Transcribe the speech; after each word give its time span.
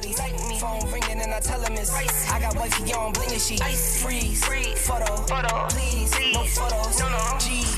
nobody 0.00 0.22
like 0.22 0.48
me. 0.48 0.58
Phone 0.58 0.90
ringing 0.90 1.20
and 1.22 1.34
I 1.34 1.40
tell 1.40 1.60
him 1.60 1.72
it's 1.74 1.90
I 2.30 2.40
got 2.40 2.56
wifey 2.56 2.92
on 2.92 3.12
bling 3.12 3.32
and 3.32 3.40
she 3.40 3.56
freeze. 3.56 4.44
Photo, 4.86 5.16
photo, 5.16 5.66
please, 5.68 6.12
no 6.32 6.44
photos, 6.44 6.98
no, 7.00 7.08
no. 7.08 7.16
Jeez. 7.38 7.76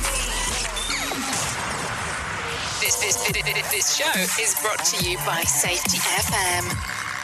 This, 2.81 2.97
this, 2.97 3.33
this, 3.33 3.71
this 3.71 3.97
show 3.97 4.43
is 4.43 4.57
brought 4.61 4.85
to 4.85 5.09
you 5.09 5.17
by 5.19 5.43
Safety 5.43 5.99
FM. 5.99 6.69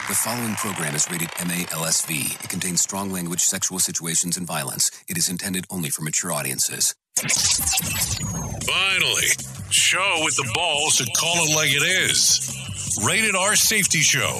The 0.07 0.15
following 0.15 0.55
program 0.55 0.95
is 0.95 1.07
rated 1.11 1.29
MALSV. 1.31 2.43
It 2.43 2.49
contains 2.49 2.81
strong 2.81 3.11
language, 3.11 3.41
sexual 3.41 3.77
situations, 3.79 4.37
and 4.37 4.47
violence. 4.47 4.89
It 5.07 5.17
is 5.17 5.29
intended 5.29 5.65
only 5.69 5.89
for 5.89 6.01
mature 6.01 6.31
audiences. 6.31 6.95
Finally, 7.17 9.27
show 9.69 10.21
with 10.23 10.35
the 10.37 10.49
balls 10.55 10.97
to 10.97 11.05
call 11.17 11.35
it 11.45 11.55
like 11.55 11.69
it 11.71 11.83
is. 11.83 12.55
Rated 13.05 13.35
R 13.35 13.55
Safety 13.55 13.99
Show 13.99 14.39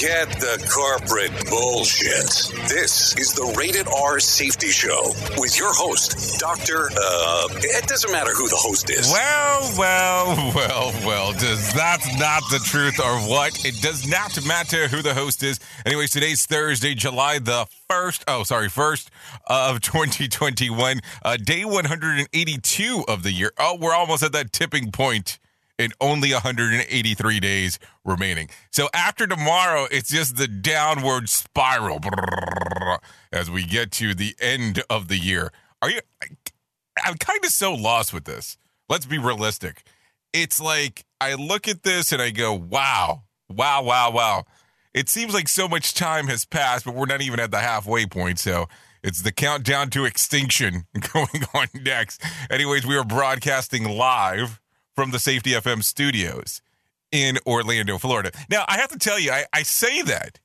Forget 0.00 0.30
the 0.40 0.66
corporate 0.72 1.50
bullshit. 1.50 2.24
This 2.70 3.14
is 3.18 3.34
the 3.34 3.54
Rated 3.54 3.86
R 3.86 4.18
Safety 4.18 4.68
Show 4.68 5.12
with 5.36 5.58
your 5.58 5.74
host, 5.74 6.40
Dr. 6.40 6.88
Uh, 6.96 7.48
it 7.60 7.86
doesn't 7.86 8.10
matter 8.10 8.32
who 8.32 8.48
the 8.48 8.56
host 8.56 8.88
is. 8.88 9.12
Well, 9.12 9.74
well, 9.76 10.52
well, 10.54 10.92
well. 11.04 11.32
Does 11.32 11.74
that 11.74 12.00
not 12.18 12.42
the 12.50 12.60
truth 12.64 12.98
or 12.98 13.20
what? 13.28 13.62
It 13.66 13.82
does 13.82 14.08
not 14.08 14.42
matter 14.46 14.88
who 14.88 15.02
the 15.02 15.12
host 15.12 15.42
is. 15.42 15.60
Anyways, 15.84 16.12
today's 16.12 16.46
Thursday, 16.46 16.94
July 16.94 17.38
the 17.38 17.66
1st. 17.90 18.24
Oh, 18.26 18.42
sorry, 18.42 18.68
1st 18.68 19.08
of 19.48 19.82
2021. 19.82 21.00
Uh, 21.22 21.36
day 21.36 21.66
182 21.66 23.04
of 23.06 23.22
the 23.22 23.32
year. 23.32 23.52
Oh, 23.58 23.76
we're 23.78 23.92
almost 23.92 24.22
at 24.22 24.32
that 24.32 24.50
tipping 24.50 24.92
point 24.92 25.38
and 25.80 25.94
only 26.00 26.32
183 26.32 27.40
days 27.40 27.78
remaining. 28.04 28.50
So 28.70 28.88
after 28.92 29.26
tomorrow, 29.26 29.86
it's 29.90 30.10
just 30.10 30.36
the 30.36 30.46
downward 30.46 31.30
spiral 31.30 32.00
as 33.32 33.50
we 33.50 33.64
get 33.64 33.90
to 33.92 34.14
the 34.14 34.34
end 34.40 34.82
of 34.90 35.08
the 35.08 35.16
year. 35.16 35.52
Are 35.80 35.90
you? 35.90 36.00
I'm 37.02 37.14
kind 37.14 37.42
of 37.44 37.50
so 37.50 37.72
lost 37.72 38.12
with 38.12 38.24
this. 38.24 38.58
Let's 38.90 39.06
be 39.06 39.18
realistic. 39.18 39.84
It's 40.34 40.60
like 40.60 41.04
I 41.20 41.34
look 41.34 41.66
at 41.66 41.82
this 41.82 42.12
and 42.12 42.20
I 42.20 42.30
go, 42.30 42.52
wow, 42.52 43.22
wow, 43.48 43.82
wow, 43.82 44.10
wow. 44.10 44.44
It 44.92 45.08
seems 45.08 45.32
like 45.32 45.48
so 45.48 45.66
much 45.66 45.94
time 45.94 46.26
has 46.26 46.44
passed, 46.44 46.84
but 46.84 46.94
we're 46.94 47.06
not 47.06 47.22
even 47.22 47.40
at 47.40 47.50
the 47.50 47.60
halfway 47.60 48.04
point. 48.04 48.38
So 48.38 48.68
it's 49.02 49.22
the 49.22 49.32
countdown 49.32 49.88
to 49.90 50.04
extinction 50.04 50.84
going 51.14 51.44
on 51.54 51.68
next. 51.74 52.22
Anyways, 52.50 52.86
we 52.86 52.96
are 52.98 53.04
broadcasting 53.04 53.84
live 53.84 54.60
from 55.00 55.12
the 55.12 55.18
Safety 55.18 55.52
FM 55.52 55.82
studios 55.82 56.60
in 57.10 57.38
Orlando, 57.46 57.96
Florida. 57.96 58.32
Now, 58.50 58.66
I 58.68 58.76
have 58.76 58.90
to 58.90 58.98
tell 58.98 59.18
you, 59.18 59.32
I, 59.32 59.46
I 59.50 59.62
say 59.62 60.02
that. 60.02 60.40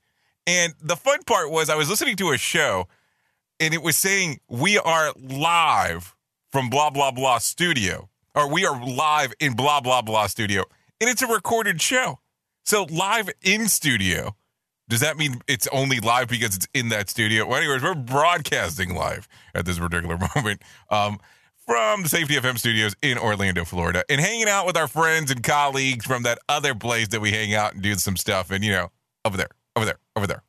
And 0.48 0.74
the 0.82 0.96
fun 0.96 1.24
part 1.24 1.52
was 1.52 1.70
I 1.70 1.76
was 1.76 1.90
listening 1.90 2.16
to 2.16 2.32
a 2.32 2.38
show 2.38 2.88
and 3.60 3.74
it 3.74 3.84
was 3.84 3.98
saying 3.98 4.40
we 4.48 4.78
are 4.78 5.12
live 5.18 6.16
from 6.54 6.70
blah, 6.70 6.90
blah, 6.90 7.12
blah 7.12 7.40
studio, 7.40 8.08
or 8.34 8.50
we 8.50 8.66
are 8.66 8.82
live 8.82 9.34
in 9.42 9.58
blah, 9.58 9.82
blah, 9.82 10.02
blah 10.02 10.28
studio. 10.28 10.64
And 11.02 11.10
it's 11.10 11.22
a 11.22 11.28
recorded 11.28 11.82
show. 11.82 12.20
So 12.64 12.84
live 12.84 13.30
in 13.42 13.68
studio. 13.68 14.38
Does 14.88 15.02
that 15.02 15.18
mean 15.18 15.42
it's 15.50 15.68
only 15.74 16.00
live 16.00 16.30
because 16.30 16.56
it's 16.56 16.68
in 16.74 16.88
that 16.90 17.10
studio? 17.10 17.46
Well, 17.46 17.58
anyways, 17.58 17.84
we're 17.84 17.94
broadcasting 17.94 18.96
live 18.96 19.28
at 19.54 19.66
this 19.66 19.80
particular 19.80 20.18
moment. 20.36 20.62
Um, 20.90 21.20
from 21.66 22.04
the 22.04 22.10
Safety 22.10 22.36
FM 22.36 22.60
studios 22.60 22.96
in 23.02 23.18
Orlando, 23.18 23.66
Florida, 23.66 24.04
and 24.10 24.22
hanging 24.22 24.48
out 24.48 24.66
with 24.66 24.78
our 24.78 24.88
friends 24.88 25.32
and 25.32 25.42
colleagues 25.44 26.06
from 26.06 26.24
that 26.24 26.38
other 26.48 26.76
place 26.76 27.08
that 27.10 27.22
we 27.22 27.32
hang 27.32 27.54
out 27.54 27.74
and 27.74 27.82
do 27.82 27.96
some 27.96 28.16
stuff. 28.16 28.52
And, 28.52 28.64
you 28.64 28.72
know, 28.72 28.92
over 29.24 29.38
there, 29.38 29.50
over 29.76 29.86
there, 29.86 29.98
over 30.16 30.28
there. 30.28 30.44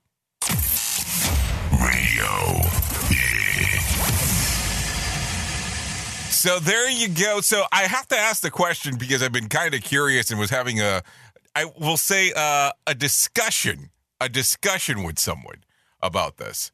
Radio. 1.80 2.62
So 6.30 6.58
there 6.58 6.90
you 6.90 7.08
go. 7.08 7.40
So 7.40 7.64
I 7.72 7.82
have 7.82 8.06
to 8.08 8.16
ask 8.16 8.42
the 8.42 8.50
question 8.50 8.96
because 8.98 9.22
I've 9.22 9.32
been 9.32 9.48
kind 9.48 9.74
of 9.74 9.82
curious 9.82 10.30
and 10.30 10.38
was 10.38 10.50
having 10.50 10.80
a, 10.80 11.02
I 11.54 11.64
will 11.80 11.96
say, 11.96 12.32
uh, 12.36 12.72
a 12.86 12.94
discussion, 12.94 13.90
a 14.20 14.28
discussion 14.28 15.02
with 15.02 15.18
someone 15.18 15.64
about 16.02 16.36
this. 16.36 16.72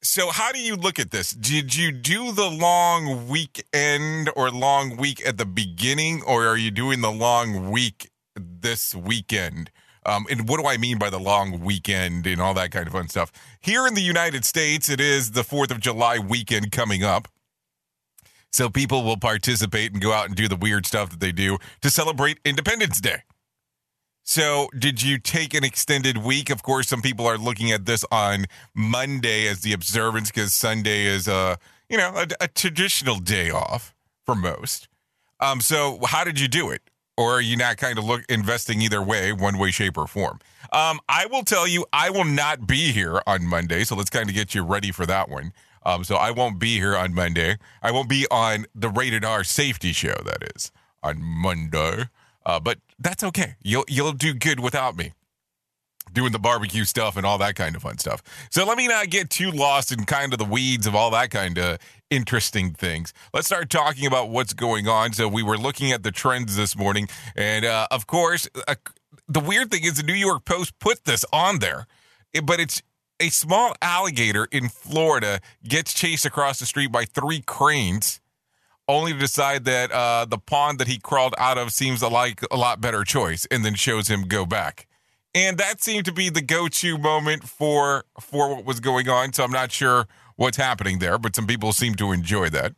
So, 0.00 0.30
how 0.30 0.52
do 0.52 0.60
you 0.60 0.76
look 0.76 1.00
at 1.00 1.10
this? 1.10 1.32
Did 1.32 1.74
you 1.74 1.90
do 1.90 2.30
the 2.30 2.48
long 2.48 3.26
weekend 3.26 4.30
or 4.36 4.48
long 4.48 4.96
week 4.96 5.26
at 5.26 5.38
the 5.38 5.44
beginning, 5.44 6.22
or 6.22 6.46
are 6.46 6.56
you 6.56 6.70
doing 6.70 7.00
the 7.00 7.10
long 7.10 7.72
week 7.72 8.08
this 8.36 8.94
weekend? 8.94 9.72
Um, 10.06 10.26
and 10.30 10.48
what 10.48 10.60
do 10.60 10.68
I 10.68 10.76
mean 10.76 10.98
by 10.98 11.10
the 11.10 11.18
long 11.18 11.58
weekend 11.60 12.28
and 12.28 12.40
all 12.40 12.54
that 12.54 12.70
kind 12.70 12.86
of 12.86 12.92
fun 12.92 13.08
stuff? 13.08 13.32
Here 13.60 13.88
in 13.88 13.94
the 13.94 14.00
United 14.00 14.44
States, 14.44 14.88
it 14.88 15.00
is 15.00 15.32
the 15.32 15.42
4th 15.42 15.72
of 15.72 15.80
July 15.80 16.18
weekend 16.20 16.70
coming 16.70 17.02
up. 17.02 17.26
So, 18.52 18.70
people 18.70 19.02
will 19.02 19.16
participate 19.16 19.92
and 19.92 20.00
go 20.00 20.12
out 20.12 20.26
and 20.26 20.36
do 20.36 20.46
the 20.46 20.54
weird 20.54 20.86
stuff 20.86 21.10
that 21.10 21.18
they 21.18 21.32
do 21.32 21.58
to 21.82 21.90
celebrate 21.90 22.38
Independence 22.44 23.00
Day. 23.00 23.24
So, 24.30 24.68
did 24.78 25.02
you 25.02 25.16
take 25.16 25.54
an 25.54 25.64
extended 25.64 26.18
week? 26.18 26.50
Of 26.50 26.62
course, 26.62 26.86
some 26.86 27.00
people 27.00 27.26
are 27.26 27.38
looking 27.38 27.72
at 27.72 27.86
this 27.86 28.04
on 28.12 28.44
Monday 28.74 29.48
as 29.48 29.62
the 29.62 29.72
observance 29.72 30.30
because 30.30 30.52
Sunday 30.52 31.06
is 31.06 31.26
a 31.26 31.58
you 31.88 31.96
know 31.96 32.12
a, 32.14 32.26
a, 32.38 32.46
traditional 32.46 33.20
day 33.20 33.48
off 33.48 33.94
for 34.26 34.34
most. 34.34 34.86
Um, 35.40 35.62
so 35.62 36.00
how 36.04 36.24
did 36.24 36.38
you 36.38 36.46
do 36.46 36.68
it? 36.68 36.82
Or 37.16 37.36
are 37.36 37.40
you 37.40 37.56
not 37.56 37.78
kind 37.78 37.98
of 37.98 38.04
look 38.04 38.22
investing 38.28 38.82
either 38.82 39.02
way, 39.02 39.32
one 39.32 39.56
way, 39.56 39.70
shape, 39.70 39.96
or 39.96 40.06
form? 40.06 40.40
Um, 40.74 41.00
I 41.08 41.24
will 41.24 41.42
tell 41.42 41.66
you, 41.66 41.86
I 41.94 42.10
will 42.10 42.26
not 42.26 42.66
be 42.66 42.92
here 42.92 43.22
on 43.26 43.46
Monday, 43.46 43.82
so 43.84 43.96
let's 43.96 44.10
kind 44.10 44.28
of 44.28 44.34
get 44.34 44.54
you 44.54 44.62
ready 44.62 44.92
for 44.92 45.06
that 45.06 45.30
one. 45.30 45.54
Um, 45.86 46.04
so 46.04 46.16
I 46.16 46.32
won't 46.32 46.58
be 46.58 46.74
here 46.74 46.94
on 46.94 47.14
Monday. 47.14 47.56
I 47.82 47.92
won't 47.92 48.10
be 48.10 48.26
on 48.30 48.66
the 48.74 48.90
Rated 48.90 49.24
R 49.24 49.42
Safety 49.42 49.94
Show. 49.94 50.20
That 50.26 50.52
is 50.54 50.70
on 51.02 51.22
Monday. 51.22 52.10
Uh, 52.48 52.58
but 52.58 52.78
that's 52.98 53.22
okay. 53.22 53.56
You'll 53.62 53.84
you'll 53.88 54.12
do 54.12 54.32
good 54.32 54.58
without 54.58 54.96
me 54.96 55.12
doing 56.14 56.32
the 56.32 56.38
barbecue 56.38 56.84
stuff 56.84 57.18
and 57.18 57.26
all 57.26 57.36
that 57.36 57.54
kind 57.54 57.76
of 57.76 57.82
fun 57.82 57.98
stuff. 57.98 58.22
So 58.50 58.64
let 58.64 58.78
me 58.78 58.88
not 58.88 59.10
get 59.10 59.28
too 59.28 59.50
lost 59.50 59.92
in 59.92 60.04
kind 60.06 60.32
of 60.32 60.38
the 60.38 60.46
weeds 60.46 60.86
of 60.86 60.94
all 60.94 61.10
that 61.10 61.30
kind 61.30 61.58
of 61.58 61.78
interesting 62.08 62.72
things. 62.72 63.12
Let's 63.34 63.46
start 63.46 63.68
talking 63.68 64.06
about 64.06 64.30
what's 64.30 64.54
going 64.54 64.88
on. 64.88 65.12
So 65.12 65.28
we 65.28 65.42
were 65.42 65.58
looking 65.58 65.92
at 65.92 66.02
the 66.02 66.10
trends 66.10 66.56
this 66.56 66.74
morning, 66.74 67.08
and 67.36 67.66
uh, 67.66 67.86
of 67.90 68.06
course, 68.06 68.48
uh, 68.66 68.76
the 69.28 69.40
weird 69.40 69.70
thing 69.70 69.84
is 69.84 69.98
the 69.98 70.02
New 70.02 70.14
York 70.14 70.46
Post 70.46 70.78
put 70.78 71.04
this 71.04 71.26
on 71.30 71.58
there, 71.58 71.86
but 72.42 72.58
it's 72.58 72.82
a 73.20 73.28
small 73.28 73.74
alligator 73.82 74.48
in 74.50 74.70
Florida 74.70 75.40
gets 75.68 75.92
chased 75.92 76.24
across 76.24 76.60
the 76.60 76.66
street 76.66 76.90
by 76.90 77.04
three 77.04 77.42
cranes 77.42 78.22
only 78.88 79.12
to 79.12 79.18
decide 79.18 79.64
that 79.66 79.92
uh, 79.92 80.24
the 80.24 80.38
pond 80.38 80.78
that 80.78 80.88
he 80.88 80.98
crawled 80.98 81.34
out 81.38 81.58
of 81.58 81.72
seems 81.72 82.02
like 82.02 82.40
a 82.50 82.56
lot 82.56 82.80
better 82.80 83.04
choice, 83.04 83.46
and 83.50 83.64
then 83.64 83.74
shows 83.74 84.08
him 84.08 84.22
go 84.22 84.46
back. 84.46 84.86
And 85.34 85.58
that 85.58 85.82
seemed 85.82 86.06
to 86.06 86.12
be 86.12 86.30
the 86.30 86.40
go-to 86.40 86.96
moment 86.96 87.44
for 87.44 88.04
for 88.18 88.54
what 88.54 88.64
was 88.64 88.80
going 88.80 89.08
on. 89.08 89.32
So 89.34 89.44
I'm 89.44 89.52
not 89.52 89.70
sure 89.70 90.08
what's 90.36 90.56
happening 90.56 90.98
there, 90.98 91.18
but 91.18 91.36
some 91.36 91.46
people 91.46 91.72
seem 91.72 91.94
to 91.96 92.12
enjoy 92.12 92.48
that. 92.50 92.74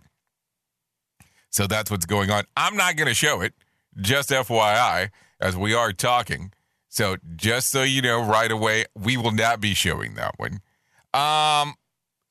So 1.50 1.66
that's 1.66 1.90
what's 1.90 2.06
going 2.06 2.30
on. 2.30 2.44
I'm 2.56 2.76
not 2.76 2.96
going 2.96 3.08
to 3.08 3.14
show 3.14 3.40
it, 3.40 3.54
just 4.00 4.30
FYI, 4.30 5.10
as 5.40 5.56
we 5.56 5.74
are 5.74 5.92
talking. 5.92 6.52
So 6.88 7.16
just 7.36 7.70
so 7.70 7.82
you 7.82 8.02
know, 8.02 8.24
right 8.24 8.50
away, 8.50 8.84
we 8.96 9.16
will 9.16 9.32
not 9.32 9.60
be 9.60 9.74
showing 9.74 10.14
that 10.14 10.34
one. 10.38 10.60
Um, 11.14 11.74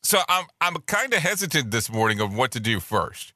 so 0.04 0.20
I'm 0.28 0.46
I'm 0.60 0.76
kind 0.82 1.14
of 1.14 1.20
hesitant 1.20 1.72
this 1.72 1.90
morning 1.90 2.20
of 2.20 2.36
what 2.36 2.52
to 2.52 2.60
do 2.60 2.80
first 2.80 3.34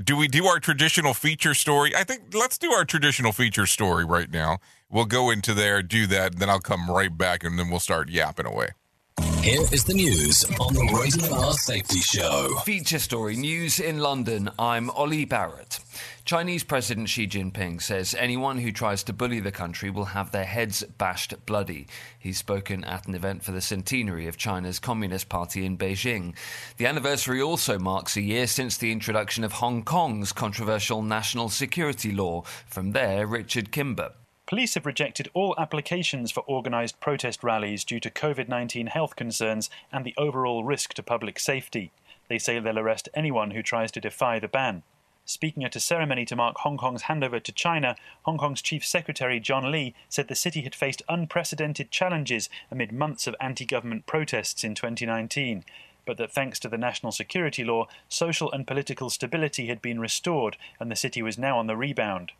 do 0.00 0.16
we 0.16 0.28
do 0.28 0.46
our 0.46 0.58
traditional 0.58 1.14
feature 1.14 1.54
story? 1.54 1.94
I 1.94 2.04
think 2.04 2.34
let's 2.34 2.58
do 2.58 2.72
our 2.72 2.84
traditional 2.84 3.32
feature 3.32 3.66
story 3.66 4.04
right 4.04 4.30
now. 4.30 4.58
We'll 4.90 5.04
go 5.04 5.30
into 5.30 5.54
there, 5.54 5.82
do 5.82 6.06
that, 6.06 6.32
and 6.32 6.40
then 6.40 6.48
I'll 6.48 6.60
come 6.60 6.90
right 6.90 7.16
back 7.16 7.44
and 7.44 7.58
then 7.58 7.68
we'll 7.70 7.80
start 7.80 8.08
yapping 8.08 8.46
away. 8.46 8.68
Here 9.42 9.60
is 9.72 9.84
the 9.84 9.94
news 9.94 10.44
on 10.60 10.72
the 10.72 10.98
Rated 10.98 11.30
R 11.30 11.52
Safety 11.52 11.98
Show. 11.98 12.60
Feature 12.64 13.00
story 13.00 13.36
news 13.36 13.80
in 13.80 13.98
London. 13.98 14.50
I'm 14.58 14.88
Ollie 14.90 15.24
Barrett. 15.24 15.80
Chinese 16.24 16.62
President 16.62 17.08
Xi 17.08 17.26
Jinping 17.26 17.82
says 17.82 18.14
anyone 18.16 18.58
who 18.58 18.70
tries 18.70 19.02
to 19.02 19.12
bully 19.12 19.40
the 19.40 19.50
country 19.50 19.90
will 19.90 20.04
have 20.06 20.30
their 20.30 20.44
heads 20.44 20.84
bashed 20.96 21.34
bloody. 21.46 21.88
He's 22.16 22.38
spoken 22.38 22.84
at 22.84 23.08
an 23.08 23.16
event 23.16 23.42
for 23.42 23.50
the 23.50 23.60
centenary 23.60 24.28
of 24.28 24.36
China's 24.36 24.78
Communist 24.78 25.28
Party 25.28 25.66
in 25.66 25.76
Beijing. 25.76 26.36
The 26.76 26.86
anniversary 26.86 27.42
also 27.42 27.76
marks 27.76 28.16
a 28.16 28.20
year 28.20 28.46
since 28.46 28.76
the 28.76 28.92
introduction 28.92 29.42
of 29.42 29.54
Hong 29.54 29.82
Kong's 29.82 30.32
controversial 30.32 31.02
national 31.02 31.48
security 31.48 32.12
law. 32.12 32.42
From 32.66 32.92
there, 32.92 33.26
Richard 33.26 33.72
Kimber. 33.72 34.12
Police 34.46 34.74
have 34.74 34.86
rejected 34.86 35.28
all 35.34 35.56
applications 35.58 36.30
for 36.30 36.48
organised 36.48 37.00
protest 37.00 37.42
rallies 37.42 37.82
due 37.82 37.98
to 37.98 38.10
COVID 38.10 38.48
19 38.48 38.86
health 38.86 39.16
concerns 39.16 39.70
and 39.90 40.04
the 40.04 40.14
overall 40.16 40.62
risk 40.62 40.94
to 40.94 41.02
public 41.02 41.40
safety. 41.40 41.90
They 42.28 42.38
say 42.38 42.60
they'll 42.60 42.78
arrest 42.78 43.08
anyone 43.12 43.50
who 43.50 43.62
tries 43.62 43.90
to 43.92 44.00
defy 44.00 44.38
the 44.38 44.48
ban. 44.48 44.84
Speaking 45.32 45.64
at 45.64 45.74
a 45.74 45.80
ceremony 45.80 46.26
to 46.26 46.36
mark 46.36 46.58
Hong 46.58 46.76
Kong's 46.76 47.04
handover 47.04 47.42
to 47.42 47.52
China, 47.52 47.96
Hong 48.24 48.36
Kong's 48.36 48.60
Chief 48.60 48.84
Secretary 48.84 49.40
John 49.40 49.72
Lee 49.72 49.94
said 50.10 50.28
the 50.28 50.34
city 50.34 50.60
had 50.60 50.74
faced 50.74 51.00
unprecedented 51.08 51.90
challenges 51.90 52.50
amid 52.70 52.92
months 52.92 53.26
of 53.26 53.34
anti 53.40 53.64
government 53.64 54.04
protests 54.04 54.62
in 54.62 54.74
2019, 54.74 55.64
but 56.04 56.18
that 56.18 56.32
thanks 56.32 56.58
to 56.60 56.68
the 56.68 56.76
national 56.76 57.12
security 57.12 57.64
law, 57.64 57.88
social 58.10 58.52
and 58.52 58.66
political 58.66 59.08
stability 59.08 59.68
had 59.68 59.80
been 59.80 59.98
restored 59.98 60.58
and 60.78 60.90
the 60.90 60.96
city 60.96 61.22
was 61.22 61.38
now 61.38 61.58
on 61.58 61.66
the 61.66 61.78
rebound. 61.78 62.32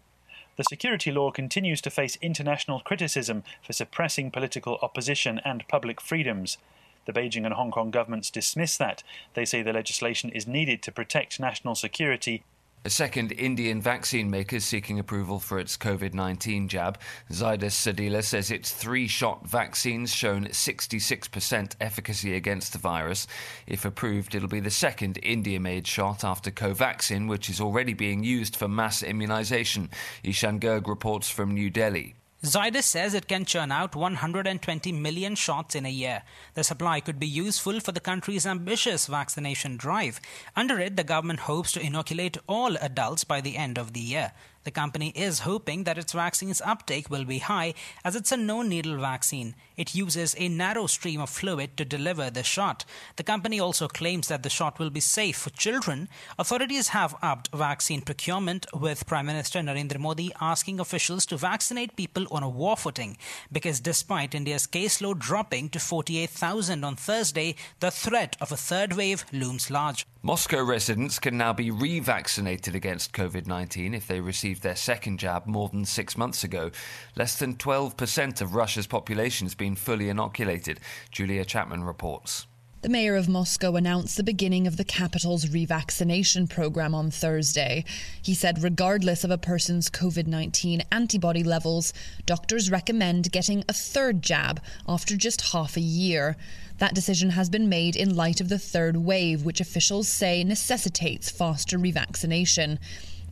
The 0.57 0.65
security 0.65 1.11
law 1.11 1.31
continues 1.31 1.81
to 1.81 1.91
face 1.91 2.19
international 2.21 2.81
criticism 2.81 3.43
for 3.63 3.73
suppressing 3.73 4.31
political 4.31 4.79
opposition 4.83 5.41
and 5.47 5.67
public 5.67 5.99
freedoms. 5.99 6.59
The 7.07 7.15
Beijing 7.15 7.47
and 7.47 7.55
Hong 7.55 7.71
Kong 7.71 7.91
governments 7.91 8.31
dismiss 8.31 8.77
that. 8.77 9.03
They 9.33 9.47
say 9.47 9.63
the 9.63 9.73
legislation 9.73 10.29
is 10.29 10.47
needed 10.47 10.83
to 10.83 10.93
protect 10.93 11.41
national 11.41 11.75
security 11.75 12.45
a 12.85 12.91
second 12.91 13.31
Indian 13.33 13.81
vaccine 13.81 14.29
maker 14.29 14.57
is 14.57 14.65
seeking 14.65 14.99
approval 14.99 15.39
for 15.39 15.59
its 15.59 15.77
COVID 15.77 16.15
19 16.15 16.67
jab. 16.69 16.99
Zydus 17.31 17.77
Cadila 17.77 18.25
says 18.25 18.51
its 18.51 18.73
three 18.73 19.07
shot 19.07 19.47
vaccines 19.47 20.13
shown 20.13 20.47
66% 20.47 21.77
efficacy 21.81 22.35
against 22.35 22.73
the 22.73 22.79
virus. 22.79 23.27
If 23.67 23.85
approved, 23.85 24.35
it'll 24.35 24.49
be 24.49 24.61
the 24.61 24.71
second 24.71 25.19
India 25.23 25.61
made 25.61 25.87
shot 25.87 26.25
after 26.25 26.51
Covaxin, 26.51 27.29
which 27.29 27.49
is 27.49 27.61
already 27.61 27.95
being 27.95 28.25
used 28.25 28.57
for 28.57 28.67
mass 28.67 29.03
immunization. 29.03 29.89
Ishan 30.25 30.59
Garg 30.59 30.89
reports 30.89 31.31
from 31.31 31.55
New 31.55 31.71
Delhi. 31.71 32.17
Zydus 32.45 32.83
says 32.83 33.15
it 33.15 33.29
can 33.29 33.45
churn 33.45 33.71
out 33.71 33.95
120 33.95 34.91
million 34.91 35.37
shots 35.37 35.77
in 35.77 35.87
a 35.87 35.91
year. 35.91 36.25
The 36.55 36.65
supply 36.65 36.99
could 36.99 37.21
be 37.21 37.27
useful 37.27 37.79
for 37.79 37.93
the 37.93 38.01
country's 38.01 38.47
ambitious 38.47 39.07
vaccination 39.07 39.77
drive. 39.77 40.21
Under 40.57 40.81
it, 40.81 40.97
the 40.97 41.05
government 41.05 41.41
hopes 41.41 41.71
to 41.73 41.81
inoculate 41.81 42.39
all 42.49 42.77
adults 42.79 43.23
by 43.23 43.41
the 43.41 43.57
end 43.57 43.79
of 43.79 43.93
the 43.93 44.01
year. 44.01 44.33
The 44.65 44.71
company 44.71 45.11
is 45.17 45.41
hoping 45.41 45.85
that 45.85 45.99
its 45.99 46.13
vaccine's 46.13 46.61
uptake 46.61 47.11
will 47.11 47.25
be 47.25 47.39
high 47.39 47.75
as 48.05 48.15
it's 48.15 48.33
a 48.33 48.37
no 48.37 48.63
needle 48.63 48.97
vaccine. 48.99 49.55
It 49.77 49.95
uses 49.95 50.35
a 50.39 50.49
narrow 50.49 50.87
stream 50.87 51.21
of 51.21 51.31
fluid 51.31 51.77
to 51.77 51.85
deliver 51.85 52.31
the 52.31 52.43
shot. 52.43 52.85
The 53.17 53.23
company 53.23 53.59
also 53.59 53.89
claims 53.89 54.29
that 54.29 54.43
the 54.43 54.51
shot 54.51 54.79
will 54.79 54.91
be 54.91 55.01
safe 55.01 55.37
for 55.37 55.51
children. 55.51 56.09
Authorities 56.39 56.89
have 56.89 57.17
upped 57.23 57.51
vaccine 57.53 58.03
procurement, 58.03 58.67
with 58.73 59.07
Prime 59.07 59.27
Minister 59.27 59.61
Narendra 59.61 59.99
Modi 59.99 60.33
asking 60.41 60.79
officials 60.79 61.27
to 61.27 61.37
vaccinate 61.37 61.97
people 61.97 62.27
on 62.31 62.43
a 62.43 62.49
war 62.49 62.77
footing 62.77 63.17
because 63.51 63.81
despite 63.81 64.35
India's 64.35 64.67
caseload 64.67 65.19
dropping 65.19 65.69
to 65.71 65.79
48,000 65.79 66.85
on 66.85 66.97
Thursday, 66.97 67.57
the 67.81 67.91
threat 67.91 68.37
of 68.41 68.53
a 68.53 68.57
third 68.57 68.95
wave 68.95 69.25
looms 69.33 69.71
large. 69.71 70.07
Moscow 70.25 70.63
residents 70.63 71.19
can 71.19 71.37
now 71.37 71.53
be 71.53 71.73
revaccinated 71.73 72.75
against 72.75 73.13
COVID 73.13 73.49
19 73.49 73.93
if 73.93 74.07
they 74.07 74.21
received 74.21 74.63
their 74.63 74.77
second 74.77 75.19
jab 75.19 75.49
more 75.49 75.69
than 75.69 75.85
six 75.85 76.17
months 76.17 76.45
ago. 76.45 76.71
Less 77.17 77.37
than 77.37 77.57
12% 77.57 78.41
of 78.41 78.55
Russia's 78.55 78.87
population 78.87 79.47
has 79.47 79.57
been 79.57 79.75
fully 79.75 80.09
inoculated. 80.09 80.79
Julia 81.11 81.45
Chapman 81.45 81.83
reports. 81.83 82.47
The 82.83 82.89
mayor 82.89 83.15
of 83.15 83.29
Moscow 83.29 83.77
announced 83.77 84.17
the 84.17 84.25
beginning 84.25 84.67
of 84.67 84.77
the 84.77 84.83
capital's 84.83 85.47
revaccination 85.47 86.51
program 86.51 86.97
on 86.97 87.13
Thursday. 87.13 87.85
He 88.21 88.35
said, 88.35 88.61
regardless 88.61 89.23
of 89.23 89.31
a 89.31 89.39
person's 89.39 89.89
COVID 89.89 90.27
19 90.27 90.83
antibody 90.91 91.45
levels, 91.45 91.93
doctors 92.27 92.73
recommend 92.73 93.31
getting 93.31 93.63
a 93.69 93.73
third 93.73 94.21
jab 94.21 94.61
after 94.89 95.17
just 95.17 95.53
half 95.53 95.77
a 95.77 95.81
year. 95.81 96.37
That 96.79 96.93
decision 96.93 97.31
has 97.31 97.49
been 97.49 97.69
made 97.69 97.95
in 97.95 98.17
light 98.17 98.41
of 98.41 98.49
the 98.49 98.59
third 98.59 98.97
wave, 98.97 99.45
which 99.45 99.61
officials 99.61 100.09
say 100.09 100.43
necessitates 100.43 101.31
faster 101.31 101.79
revaccination. 101.79 102.79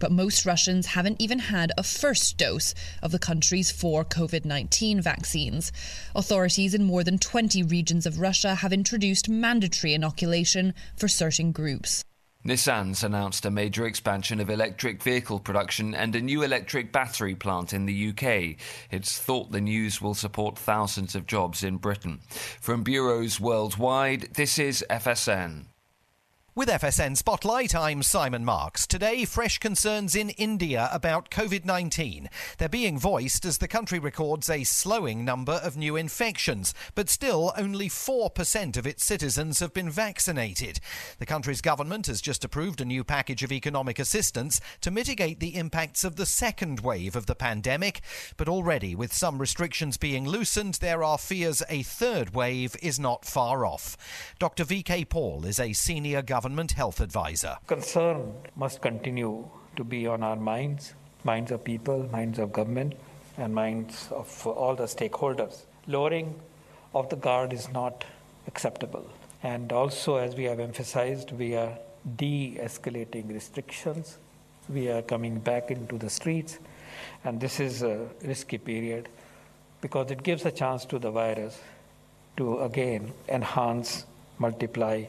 But 0.00 0.10
most 0.10 0.44
Russians 0.44 0.86
haven't 0.86 1.20
even 1.20 1.38
had 1.38 1.70
a 1.78 1.84
first 1.84 2.36
dose 2.36 2.74
of 3.02 3.12
the 3.12 3.20
country's 3.20 3.70
four 3.70 4.04
COVID 4.04 4.44
19 4.44 5.00
vaccines. 5.00 5.70
Authorities 6.16 6.74
in 6.74 6.82
more 6.82 7.04
than 7.04 7.18
20 7.18 7.62
regions 7.62 8.06
of 8.06 8.18
Russia 8.18 8.56
have 8.56 8.72
introduced 8.72 9.28
mandatory 9.28 9.94
inoculation 9.94 10.74
for 10.96 11.06
certain 11.06 11.52
groups. 11.52 12.04
Nissan's 12.42 13.04
announced 13.04 13.44
a 13.44 13.50
major 13.50 13.84
expansion 13.84 14.40
of 14.40 14.48
electric 14.48 15.02
vehicle 15.02 15.40
production 15.40 15.94
and 15.94 16.16
a 16.16 16.22
new 16.22 16.42
electric 16.42 16.90
battery 16.90 17.34
plant 17.34 17.74
in 17.74 17.84
the 17.84 18.08
UK. 18.08 18.56
It's 18.90 19.18
thought 19.18 19.52
the 19.52 19.60
news 19.60 20.00
will 20.00 20.14
support 20.14 20.56
thousands 20.58 21.14
of 21.14 21.26
jobs 21.26 21.62
in 21.62 21.76
Britain. 21.76 22.20
From 22.58 22.82
bureaus 22.82 23.38
worldwide, 23.38 24.30
this 24.34 24.58
is 24.58 24.82
FSN. 24.88 25.66
With 26.60 26.68
FSN 26.68 27.16
Spotlight, 27.16 27.74
I'm 27.74 28.02
Simon 28.02 28.44
Marks. 28.44 28.86
Today, 28.86 29.24
fresh 29.24 29.56
concerns 29.56 30.14
in 30.14 30.28
India 30.28 30.90
about 30.92 31.30
COVID 31.30 31.64
19. 31.64 32.28
They're 32.58 32.68
being 32.68 32.98
voiced 32.98 33.46
as 33.46 33.56
the 33.56 33.66
country 33.66 33.98
records 33.98 34.50
a 34.50 34.64
slowing 34.64 35.24
number 35.24 35.54
of 35.54 35.78
new 35.78 35.96
infections, 35.96 36.74
but 36.94 37.08
still 37.08 37.54
only 37.56 37.88
4% 37.88 38.76
of 38.76 38.86
its 38.86 39.02
citizens 39.02 39.60
have 39.60 39.72
been 39.72 39.88
vaccinated. 39.88 40.80
The 41.18 41.24
country's 41.24 41.62
government 41.62 42.08
has 42.08 42.20
just 42.20 42.44
approved 42.44 42.82
a 42.82 42.84
new 42.84 43.04
package 43.04 43.42
of 43.42 43.52
economic 43.52 43.98
assistance 43.98 44.60
to 44.82 44.90
mitigate 44.90 45.40
the 45.40 45.56
impacts 45.56 46.04
of 46.04 46.16
the 46.16 46.26
second 46.26 46.80
wave 46.80 47.16
of 47.16 47.24
the 47.24 47.34
pandemic. 47.34 48.02
But 48.36 48.50
already, 48.50 48.94
with 48.94 49.14
some 49.14 49.38
restrictions 49.38 49.96
being 49.96 50.28
loosened, 50.28 50.74
there 50.74 51.02
are 51.02 51.16
fears 51.16 51.62
a 51.70 51.84
third 51.84 52.34
wave 52.34 52.76
is 52.82 53.00
not 53.00 53.24
far 53.24 53.64
off. 53.64 53.96
Dr. 54.38 54.66
VK 54.66 55.08
Paul 55.08 55.46
is 55.46 55.58
a 55.58 55.72
senior 55.72 56.20
government 56.20 56.49
government 56.50 56.72
health 56.72 57.00
advisor. 57.00 57.56
Concern 57.68 58.32
must 58.56 58.82
continue 58.82 59.48
to 59.76 59.84
be 59.84 60.08
on 60.08 60.20
our 60.24 60.34
minds, 60.34 60.94
minds 61.22 61.52
of 61.52 61.62
people, 61.62 62.08
minds 62.10 62.40
of 62.40 62.52
government, 62.52 62.92
and 63.38 63.54
minds 63.54 64.08
of 64.10 64.44
all 64.48 64.74
the 64.74 64.86
stakeholders. 64.86 65.60
Lowering 65.86 66.34
of 66.92 67.08
the 67.08 67.14
guard 67.14 67.52
is 67.52 67.70
not 67.72 68.04
acceptable. 68.48 69.06
And 69.44 69.72
also, 69.72 70.16
as 70.16 70.34
we 70.34 70.42
have 70.50 70.58
emphasized, 70.58 71.30
we 71.30 71.54
are 71.54 71.78
de 72.16 72.58
escalating 72.60 73.32
restrictions. 73.32 74.18
We 74.68 74.88
are 74.90 75.02
coming 75.02 75.38
back 75.38 75.70
into 75.70 75.98
the 75.98 76.10
streets. 76.10 76.58
And 77.22 77.40
this 77.40 77.60
is 77.60 77.84
a 77.84 78.08
risky 78.24 78.58
period 78.58 79.08
because 79.80 80.10
it 80.10 80.24
gives 80.24 80.44
a 80.46 80.50
chance 80.50 80.84
to 80.86 80.98
the 80.98 81.12
virus 81.12 81.60
to 82.38 82.58
again 82.58 83.12
enhance, 83.28 84.04
multiply, 84.40 85.04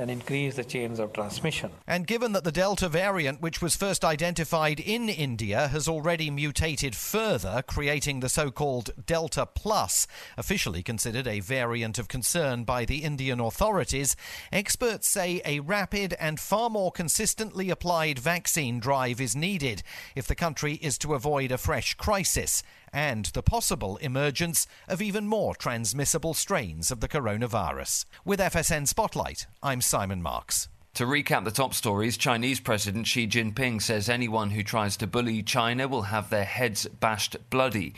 and 0.00 0.10
increase 0.10 0.56
the 0.56 0.64
chains 0.64 0.98
of 0.98 1.12
transmission. 1.12 1.70
And 1.86 2.06
given 2.06 2.32
that 2.32 2.42
the 2.42 2.50
Delta 2.50 2.88
variant, 2.88 3.42
which 3.42 3.60
was 3.60 3.76
first 3.76 4.04
identified 4.04 4.80
in 4.80 5.08
India, 5.08 5.68
has 5.68 5.86
already 5.86 6.30
mutated 6.30 6.96
further, 6.96 7.62
creating 7.66 8.20
the 8.20 8.28
so 8.30 8.50
called 8.50 8.90
Delta 9.06 9.46
Plus, 9.46 10.06
officially 10.38 10.82
considered 10.82 11.26
a 11.26 11.40
variant 11.40 11.98
of 11.98 12.08
concern 12.08 12.64
by 12.64 12.84
the 12.84 13.04
Indian 13.04 13.40
authorities, 13.40 14.16
experts 14.50 15.06
say 15.06 15.42
a 15.44 15.60
rapid 15.60 16.14
and 16.18 16.40
far 16.40 16.70
more 16.70 16.90
consistently 16.90 17.68
applied 17.68 18.18
vaccine 18.18 18.80
drive 18.80 19.20
is 19.20 19.36
needed 19.36 19.82
if 20.16 20.26
the 20.26 20.34
country 20.34 20.74
is 20.76 20.96
to 20.98 21.14
avoid 21.14 21.52
a 21.52 21.58
fresh 21.58 21.94
crisis 21.94 22.62
and 22.92 23.26
the 23.26 23.42
possible 23.42 23.96
emergence 23.98 24.66
of 24.88 25.00
even 25.00 25.26
more 25.26 25.54
transmissible 25.54 26.34
strains 26.34 26.90
of 26.90 27.00
the 27.00 27.08
coronavirus. 27.08 28.04
With 28.24 28.40
FSN 28.40 28.88
Spotlight, 28.88 29.46
I'm 29.62 29.80
Simon 29.80 30.22
Marks. 30.22 30.68
To 30.94 31.06
recap 31.06 31.44
the 31.44 31.52
top 31.52 31.72
stories, 31.72 32.16
Chinese 32.18 32.58
President 32.58 33.06
Xi 33.06 33.26
Jinping 33.26 33.80
says 33.80 34.08
anyone 34.08 34.50
who 34.50 34.64
tries 34.64 34.96
to 34.98 35.06
bully 35.06 35.40
China 35.42 35.86
will 35.86 36.02
have 36.02 36.28
their 36.28 36.44
heads 36.44 36.84
bashed 36.86 37.36
bloody. 37.48 37.94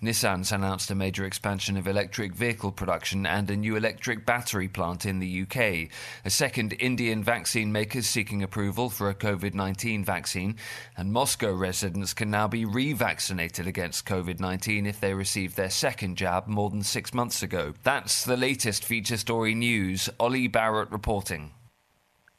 Nissan's 0.00 0.52
announced 0.52 0.90
a 0.90 0.94
major 0.94 1.26
expansion 1.26 1.76
of 1.76 1.88
electric 1.88 2.32
vehicle 2.32 2.70
production 2.70 3.26
and 3.26 3.50
a 3.50 3.56
new 3.56 3.74
electric 3.74 4.24
battery 4.24 4.68
plant 4.68 5.04
in 5.04 5.18
the 5.18 5.42
UK. 5.42 5.90
A 6.24 6.30
second 6.30 6.74
Indian 6.78 7.22
vaccine 7.24 7.72
maker 7.72 7.98
is 7.98 8.08
seeking 8.08 8.44
approval 8.44 8.90
for 8.90 9.10
a 9.10 9.14
COVID 9.14 9.52
19 9.52 10.04
vaccine, 10.04 10.56
and 10.96 11.12
Moscow 11.12 11.52
residents 11.52 12.14
can 12.14 12.30
now 12.30 12.46
be 12.46 12.64
revaccinated 12.64 13.66
against 13.66 14.06
COVID 14.06 14.38
19 14.38 14.86
if 14.86 15.00
they 15.00 15.12
received 15.14 15.56
their 15.56 15.68
second 15.68 16.16
jab 16.16 16.46
more 16.46 16.70
than 16.70 16.84
six 16.84 17.12
months 17.12 17.42
ago. 17.42 17.74
That's 17.82 18.24
the 18.24 18.36
latest 18.36 18.84
feature 18.84 19.16
story 19.16 19.54
news. 19.54 20.08
Ollie 20.20 20.46
Barrett 20.46 20.92
reporting. 20.92 21.50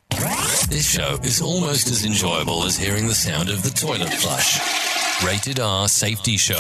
This 0.10 0.90
show 0.90 1.18
is 1.24 1.42
almost 1.42 1.90
as 1.90 2.06
enjoyable 2.06 2.64
as 2.64 2.78
hearing 2.78 3.08
the 3.08 3.14
sound 3.14 3.50
of 3.50 3.64
the 3.64 3.70
toilet 3.70 4.14
flush. 4.14 4.97
Rated 5.26 5.60
R 5.60 5.88
Safety 5.88 6.38
Show 6.38 6.54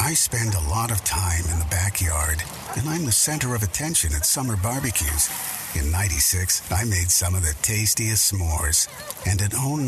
I 0.00 0.14
spend 0.14 0.54
a 0.54 0.60
lot 0.68 0.90
of 0.90 1.04
time 1.04 1.44
in 1.52 1.58
the 1.58 1.66
backyard, 1.70 2.42
and 2.76 2.88
I'm 2.88 3.04
the 3.04 3.12
center 3.12 3.54
of 3.54 3.62
attention 3.62 4.14
at 4.14 4.24
summer 4.26 4.56
barbecues. 4.56 5.28
In 5.74 5.90
96, 5.90 6.70
I 6.70 6.84
made 6.84 7.10
some 7.10 7.34
of 7.34 7.42
the 7.42 7.56
tastiest 7.62 8.32
s'mores. 8.32 8.88
And 9.26 9.40
in 9.40 9.50
09, 9.52 9.86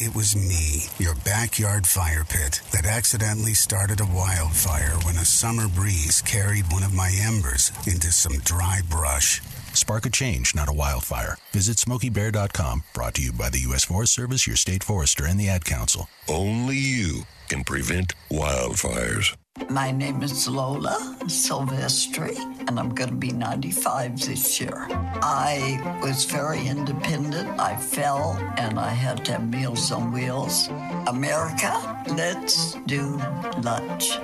it 0.00 0.14
was 0.14 0.34
me, 0.34 0.86
your 0.98 1.14
backyard 1.24 1.86
fire 1.86 2.24
pit, 2.24 2.60
that 2.72 2.84
accidentally 2.84 3.54
started 3.54 4.00
a 4.00 4.06
wildfire 4.06 4.96
when 5.04 5.16
a 5.16 5.24
summer 5.24 5.68
breeze 5.68 6.20
carried 6.22 6.72
one 6.72 6.82
of 6.82 6.94
my 6.94 7.12
embers 7.22 7.70
into 7.86 8.10
some 8.10 8.38
dry 8.40 8.80
brush. 8.90 9.40
Spark 9.72 10.06
a 10.06 10.10
change, 10.10 10.54
not 10.54 10.68
a 10.68 10.72
wildfire. 10.72 11.36
Visit 11.52 11.76
SmokeyBear.com, 11.76 12.82
brought 12.92 13.14
to 13.14 13.22
you 13.22 13.32
by 13.32 13.50
the 13.50 13.60
U.S. 13.60 13.84
Forest 13.84 14.14
Service, 14.14 14.48
your 14.48 14.56
state 14.56 14.82
forester, 14.82 15.26
and 15.26 15.38
the 15.38 15.48
Ad 15.48 15.64
Council. 15.64 16.08
Only 16.28 16.76
you 16.76 17.22
can 17.48 17.62
prevent 17.62 18.14
wildfires. 18.30 19.36
My 19.68 19.90
name 19.90 20.22
is 20.22 20.48
Lola 20.48 21.16
Silvestri, 21.24 22.36
and 22.68 22.78
I'm 22.78 22.90
going 22.90 23.10
to 23.10 23.16
be 23.16 23.32
95 23.32 24.20
this 24.24 24.60
year. 24.60 24.86
I 24.90 25.98
was 26.02 26.24
very 26.24 26.68
independent. 26.68 27.58
I 27.58 27.76
fell, 27.76 28.38
and 28.56 28.78
I 28.78 28.90
had 28.90 29.24
to 29.24 29.32
have 29.32 29.48
Meals 29.48 29.90
on 29.90 30.12
Wheels. 30.12 30.68
America, 31.08 31.74
let's 32.10 32.74
do 32.86 33.20
lunch. 33.62 34.18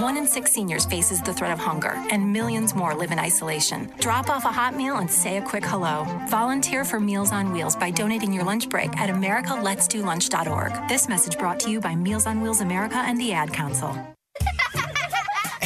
One 0.00 0.16
in 0.16 0.26
six 0.26 0.52
seniors 0.52 0.84
faces 0.86 1.20
the 1.22 1.34
threat 1.34 1.52
of 1.52 1.58
hunger, 1.58 1.92
and 2.10 2.32
millions 2.32 2.74
more 2.74 2.94
live 2.94 3.10
in 3.12 3.18
isolation. 3.18 3.92
Drop 4.00 4.30
off 4.30 4.44
a 4.44 4.52
hot 4.52 4.76
meal 4.76 4.96
and 4.96 5.10
say 5.10 5.36
a 5.36 5.42
quick 5.42 5.64
hello. 5.64 6.06
Volunteer 6.28 6.84
for 6.84 7.00
Meals 7.00 7.32
on 7.32 7.52
Wheels 7.52 7.76
by 7.76 7.90
donating 7.90 8.32
your 8.32 8.44
lunch 8.44 8.68
break 8.68 8.96
at 8.96 9.10
americaletsdolunch.org. 9.10 10.88
This 10.88 11.08
message 11.08 11.38
brought 11.38 11.60
to 11.60 11.70
you 11.70 11.80
by 11.80 11.94
Meals 11.94 12.26
on 12.26 12.40
Wheels 12.40 12.60
America 12.60 12.96
and 12.96 13.20
the 13.20 13.32
Ad 13.32 13.52
Council. 13.52 13.96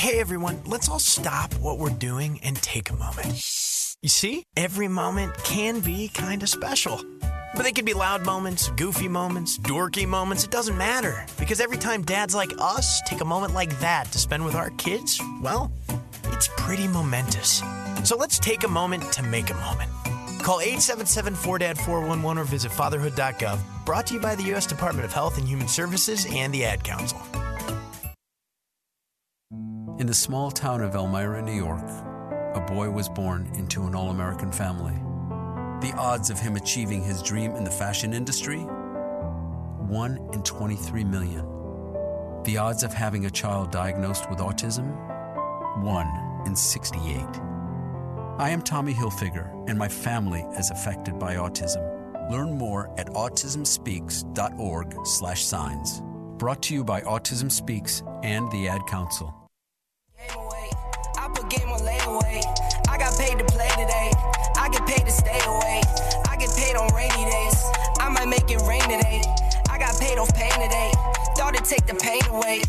Hey 0.01 0.19
everyone, 0.19 0.63
let's 0.65 0.89
all 0.89 0.99
stop 0.99 1.53
what 1.57 1.77
we're 1.77 1.91
doing 1.91 2.41
and 2.43 2.57
take 2.57 2.89
a 2.89 2.97
moment. 2.97 3.35
You 4.01 4.09
see, 4.09 4.45
every 4.57 4.89
moment 4.89 5.35
can 5.45 5.81
be 5.81 6.09
kind 6.09 6.43
of 6.43 6.49
special. 6.49 7.03
But 7.55 7.65
they 7.65 7.73
can 7.73 7.85
be 7.85 7.95
loud 7.95 8.25
moments, 8.25 8.69
goofy 8.71 9.09
moments, 9.09 9.59
dorky 9.59 10.07
moments, 10.07 10.45
it 10.45 10.51
doesn't 10.51 10.77
matter. 10.77 11.25
Because 11.39 11.61
every 11.61 11.77
time 11.77 12.03
dads 12.03 12.35
like 12.35 12.53
us 12.59 13.01
take 13.03 13.21
a 13.21 13.25
moment 13.25 13.55
like 13.55 13.79
that 13.81 14.11
to 14.13 14.19
spend 14.19 14.45
with 14.45 14.55
our 14.55 14.71
kids, 14.71 15.21
well, 15.43 15.73
it's 16.27 16.49
pretty 16.57 16.87
momentous. 16.87 17.63
So 18.05 18.17
let's 18.17 18.39
take 18.39 18.65
a 18.65 18.69
moment 18.69 19.13
to 19.13 19.23
make 19.23 19.51
a 19.51 19.55
moment. 19.55 19.91
Call 20.43 20.61
877 20.61 21.35
4DAD 21.35 21.77
411 21.79 22.39
or 22.39 22.45
visit 22.45 22.73
fatherhood.gov. 22.73 23.59
Brought 23.85 24.07
to 24.07 24.15
you 24.15 24.21
by 24.21 24.35
the 24.35 24.45
U.S. 24.45 24.67
Department 24.67 25.05
of 25.05 25.13
Health 25.13 25.37
and 25.37 25.47
Human 25.47 25.69
Services 25.69 26.27
and 26.31 26.55
the 26.55 26.65
Ad 26.65 26.83
Council. 26.83 27.21
In 29.99 30.07
the 30.07 30.15
small 30.15 30.51
town 30.51 30.81
of 30.81 30.95
Elmira, 30.95 31.43
New 31.43 31.53
York, 31.53 31.85
a 32.55 32.65
boy 32.67 32.89
was 32.89 33.09
born 33.09 33.51
into 33.55 33.83
an 33.83 33.95
all 33.95 34.09
American 34.09 34.51
family. 34.51 34.95
The 35.81 35.95
odds 35.97 36.29
of 36.29 36.39
him 36.39 36.57
achieving 36.57 37.03
his 37.03 37.23
dream 37.23 37.57
in 37.57 37.65
the 37.65 37.71
fashion 37.71 38.13
industry? 38.13 38.59
1 38.59 40.29
in 40.35 40.43
23 40.43 41.05
million. 41.05 41.47
The 42.45 42.59
odds 42.59 42.83
of 42.83 42.93
having 42.93 43.25
a 43.25 43.31
child 43.31 43.71
diagnosed 43.71 44.29
with 44.29 44.41
autism? 44.41 44.95
1 45.83 46.43
in 46.47 46.55
68. 46.55 47.25
I 48.39 48.51
am 48.51 48.61
Tommy 48.61 48.93
Hilfiger, 48.93 49.51
and 49.71 49.79
my 49.79 49.89
family 49.89 50.43
is 50.59 50.71
affected 50.71 51.19
by 51.19 51.37
autism. 51.37 51.81
Learn 52.31 52.59
more 52.59 52.93
at 52.99 53.07
autismspeaks.org/signs. 53.15 56.03
Brought 56.37 56.63
to 56.63 56.75
you 56.75 56.85
by 56.85 57.01
Autism 57.01 57.51
Speaks 57.51 58.03
and 58.23 58.53
the 58.53 58.69
Ad 58.69 58.87
Council. 58.87 59.35
I 64.71 64.79
put 64.79 64.87
game 64.87 64.87
on 64.87 64.87
layaway. 64.87 64.87
I 64.87 64.87
got 64.87 64.87
paid 64.87 64.87
to 64.87 64.87
play 64.87 64.87
today. 64.87 64.87
I 64.87 64.87
get 64.87 64.87
paid 64.87 65.07
to 65.07 65.13
stay 65.13 65.41
away. 65.47 65.81
I 66.29 66.37
get 66.37 66.51
paid 66.57 66.77
on 66.77 66.95
rainy 66.95 67.31
days. 67.31 67.65
I 68.01 68.09
might 68.09 68.29
make 68.29 68.51
it 68.51 68.61
rain 68.69 68.83
today. 68.83 69.23
I 69.71 69.79
got 69.79 69.99
paid 70.01 70.19
off 70.19 70.35
pain 70.35 70.53
today. 70.53 70.93
Thought 71.37 71.57
it 71.57 71.65
take 71.65 71.87
the 71.87 71.95
pain 71.95 72.23
away. 72.31 72.63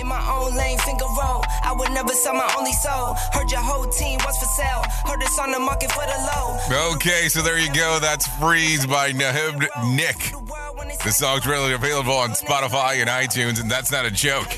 In 0.00 0.06
my 0.06 0.20
own 0.30 0.54
lane, 0.54 0.78
finger 0.78 1.06
roll. 1.18 1.42
I 1.64 1.74
would 1.76 1.90
never 1.92 2.12
sell 2.12 2.34
my 2.34 2.52
only 2.58 2.72
soul. 2.72 3.14
Heard 3.32 3.50
your 3.50 3.60
whole 3.60 3.86
team 3.88 4.18
was 4.24 4.36
for 4.38 4.46
sale. 4.46 4.84
Heard 5.04 5.22
it's 5.22 5.38
on 5.38 5.50
the 5.52 5.58
market 5.58 5.90
for 5.92 6.04
the 6.04 6.18
low. 6.28 6.94
Okay, 6.94 7.28
so 7.28 7.42
there 7.42 7.58
you 7.58 7.72
go. 7.72 7.98
That's 8.00 8.26
Freeze 8.38 8.86
by 8.86 9.12
Nahib 9.12 9.60
Nick. 9.94 10.32
The 11.04 11.12
song's 11.12 11.46
really 11.46 11.72
available 11.72 12.14
on 12.14 12.30
Spotify 12.30 13.00
and 13.00 13.08
iTunes, 13.08 13.60
and 13.60 13.70
that's 13.70 13.90
not 13.90 14.04
a 14.04 14.10
joke. 14.10 14.48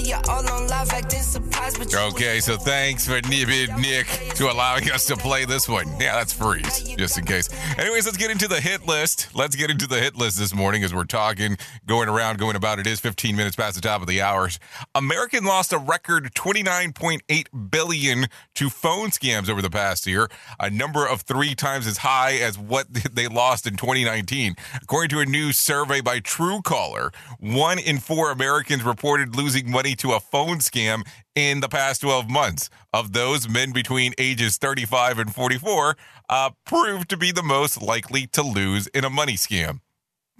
You 0.00 0.16
looking 0.16 0.30
hungry, 0.30 0.30
ribs 0.30 0.30
are 0.30 0.30
touching, 0.30 0.30
need 0.30 0.30
some 0.30 0.30
food. 0.30 0.30
Now 0.30 0.30
you're 0.30 0.30
all 0.30 0.52
on 0.52 0.68
live 0.68 0.90
acting 0.92 1.22
surprised, 1.22 1.78
but 1.78 1.92
you 1.92 1.98
Okay, 1.98 2.40
so 2.40 2.56
thanks 2.56 3.06
for 3.06 3.20
Nibid 3.22 3.78
Nick 3.80 4.06
to 4.36 4.50
allowing 4.50 4.90
us 4.90 5.06
to 5.06 5.16
play 5.16 5.44
this 5.44 5.68
one. 5.68 5.86
Yeah, 6.00 6.16
that's 6.16 6.32
freeze, 6.32 6.82
just 6.96 7.18
in 7.18 7.24
case. 7.24 7.48
Anyways, 7.78 8.06
let's 8.06 8.16
get 8.16 8.30
into 8.30 8.48
the 8.48 8.60
hit 8.60 8.86
list. 8.86 9.28
Let's 9.34 9.56
get 9.56 9.70
into 9.70 9.86
the 9.86 10.00
hit 10.00 10.16
list 10.16 10.38
this 10.38 10.54
morning 10.54 10.84
as 10.84 10.94
we're 10.94 11.04
talking, 11.04 11.58
going 11.86 12.08
around, 12.08 12.38
going 12.38 12.56
about. 12.56 12.78
It 12.78 12.86
is 12.86 13.00
15 13.00 13.36
minutes 13.36 13.56
past 13.56 13.76
the 13.76 13.82
top 13.82 14.00
of 14.00 14.08
the 14.08 14.22
hours. 14.22 14.58
American 14.94 15.44
lost 15.44 15.72
a 15.72 15.78
record 15.78 16.32
29.8 16.34 17.70
billion 17.70 18.26
to 18.54 18.70
phone 18.70 19.10
scams 19.10 19.48
over 19.48 19.62
the 19.62 19.70
past 19.70 20.06
year, 20.06 20.28
a 20.58 20.70
number 20.70 21.06
of 21.06 21.22
three 21.22 21.54
times 21.54 21.86
as 21.86 21.98
high 21.98 22.34
as 22.34 22.58
what 22.58 22.86
they 23.14 23.28
lost 23.28 23.66
in 23.66 23.76
2019. 23.76 24.54
According 24.82 25.10
to 25.10 25.20
a 25.20 25.26
new 25.26 25.52
survey 25.52 26.00
by 26.00 26.20
Truecaller, 26.20 27.14
one 27.38 27.78
in 27.78 27.98
four 27.98 28.30
Americans 28.30 28.82
reported 28.82 29.36
losing 29.36 29.70
money 29.70 29.89
to 29.96 30.12
a 30.12 30.20
phone 30.20 30.58
scam 30.58 31.06
in 31.34 31.60
the 31.60 31.68
past 31.68 32.00
12 32.02 32.28
months. 32.28 32.70
Of 32.92 33.12
those, 33.12 33.48
men 33.48 33.72
between 33.72 34.14
ages 34.18 34.56
35 34.58 35.18
and 35.18 35.34
44 35.34 35.96
uh, 36.28 36.50
proved 36.64 37.08
to 37.10 37.16
be 37.16 37.32
the 37.32 37.42
most 37.42 37.80
likely 37.82 38.26
to 38.28 38.42
lose 38.42 38.86
in 38.88 39.04
a 39.04 39.10
money 39.10 39.34
scam. 39.34 39.80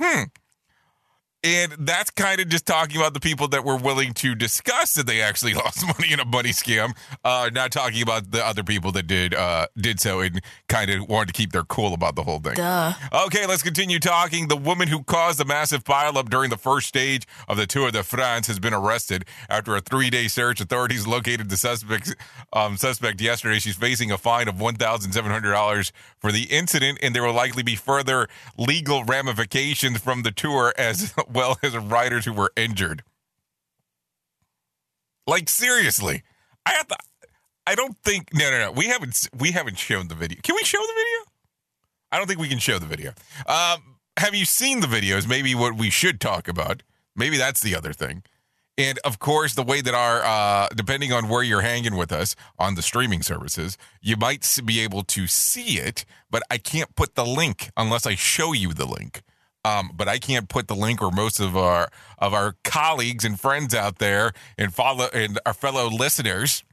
Hmm. 0.00 0.24
And 1.42 1.72
that's 1.78 2.10
kind 2.10 2.40
of 2.40 2.48
just 2.48 2.66
talking 2.66 2.98
about 2.98 3.14
the 3.14 3.20
people 3.20 3.48
that 3.48 3.64
were 3.64 3.76
willing 3.76 4.12
to 4.14 4.34
discuss 4.34 4.92
that 4.94 5.06
they 5.06 5.22
actually 5.22 5.54
lost 5.60 5.86
money 5.86 6.12
in 6.12 6.20
a 6.20 6.24
money 6.24 6.50
scam. 6.50 6.94
Uh, 7.24 7.48
not 7.52 7.72
talking 7.72 8.02
about 8.02 8.30
the 8.30 8.44
other 8.44 8.62
people 8.62 8.92
that 8.92 9.06
did 9.06 9.34
uh, 9.34 9.66
did 9.76 10.00
so 10.00 10.20
and 10.20 10.42
kind 10.68 10.90
of 10.90 11.08
wanted 11.08 11.28
to 11.28 11.32
keep 11.32 11.52
their 11.52 11.62
cool 11.64 11.94
about 11.94 12.14
the 12.14 12.22
whole 12.22 12.40
thing. 12.40 12.54
Duh. 12.54 12.92
Okay, 13.24 13.46
let's 13.46 13.62
continue 13.62 13.98
talking. 13.98 14.48
The 14.48 14.56
woman 14.56 14.88
who 14.88 15.02
caused 15.02 15.38
the 15.38 15.46
massive 15.46 15.82
pileup 15.84 16.28
during 16.28 16.50
the 16.50 16.58
first 16.58 16.88
stage 16.88 17.26
of 17.48 17.56
the 17.56 17.66
Tour 17.66 17.90
de 17.90 18.02
France 18.02 18.46
has 18.46 18.58
been 18.58 18.74
arrested 18.74 19.24
after 19.48 19.74
a 19.74 19.80
three-day 19.80 20.28
search. 20.28 20.60
Authorities 20.60 21.06
located 21.06 21.48
the 21.48 21.56
suspect 21.56 22.14
um, 22.52 22.76
suspect 22.76 23.20
yesterday. 23.20 23.58
She's 23.58 23.76
facing 23.76 24.12
a 24.12 24.18
fine 24.18 24.46
of 24.48 24.60
one 24.60 24.74
thousand 24.74 25.12
seven 25.12 25.30
hundred 25.30 25.52
dollars 25.52 25.90
for 26.18 26.32
the 26.32 26.42
incident, 26.44 26.98
and 27.02 27.14
there 27.14 27.22
will 27.22 27.32
likely 27.32 27.62
be 27.62 27.76
further 27.76 28.28
legal 28.58 29.04
ramifications 29.04 29.98
from 29.98 30.22
the 30.22 30.30
tour 30.30 30.74
as 30.76 31.14
well 31.34 31.56
as 31.62 31.76
riders 31.76 32.24
who 32.24 32.32
were 32.32 32.52
injured. 32.56 33.02
Like 35.26 35.48
seriously, 35.48 36.22
I 36.66 36.72
have 36.72 36.88
to. 36.88 36.96
I 37.66 37.74
don't 37.74 37.96
think 37.98 38.30
no 38.34 38.50
no 38.50 38.58
no. 38.58 38.72
We 38.72 38.86
haven't 38.86 39.28
we 39.38 39.52
haven't 39.52 39.78
shown 39.78 40.08
the 40.08 40.14
video. 40.14 40.38
Can 40.42 40.54
we 40.54 40.64
show 40.64 40.80
the 40.80 40.94
video? 40.94 41.32
I 42.12 42.18
don't 42.18 42.26
think 42.26 42.40
we 42.40 42.48
can 42.48 42.58
show 42.58 42.78
the 42.78 42.86
video. 42.86 43.12
Um, 43.46 43.98
have 44.16 44.34
you 44.34 44.44
seen 44.44 44.80
the 44.80 44.86
videos? 44.86 45.28
Maybe 45.28 45.54
what 45.54 45.76
we 45.76 45.90
should 45.90 46.20
talk 46.20 46.48
about. 46.48 46.82
Maybe 47.14 47.36
that's 47.36 47.60
the 47.60 47.76
other 47.76 47.92
thing. 47.92 48.24
And 48.76 48.98
of 49.04 49.18
course, 49.18 49.54
the 49.54 49.62
way 49.62 49.82
that 49.82 49.94
our, 49.94 50.22
uh, 50.24 50.68
depending 50.74 51.12
on 51.12 51.28
where 51.28 51.42
you're 51.42 51.60
hanging 51.60 51.96
with 51.96 52.12
us 52.12 52.34
on 52.58 52.76
the 52.76 52.82
streaming 52.82 53.22
services, 53.22 53.76
you 54.00 54.16
might 54.16 54.58
be 54.64 54.80
able 54.80 55.02
to 55.04 55.26
see 55.26 55.78
it, 55.78 56.04
but 56.30 56.42
I 56.50 56.56
can't 56.56 56.94
put 56.96 57.14
the 57.14 57.26
link 57.26 57.70
unless 57.76 58.06
I 58.06 58.14
show 58.14 58.52
you 58.52 58.72
the 58.72 58.86
link. 58.86 59.22
Um, 59.64 59.90
but 59.94 60.08
I 60.08 60.18
can't 60.18 60.48
put 60.48 60.68
the 60.68 60.74
link, 60.74 61.02
or 61.02 61.10
most 61.10 61.38
of 61.38 61.56
our 61.56 61.90
of 62.18 62.32
our 62.32 62.56
colleagues 62.64 63.24
and 63.24 63.38
friends 63.38 63.74
out 63.74 63.98
there 63.98 64.32
and 64.56 64.72
follow 64.72 65.08
and 65.12 65.38
our 65.44 65.52
fellow 65.54 65.88
listeners 65.88 66.64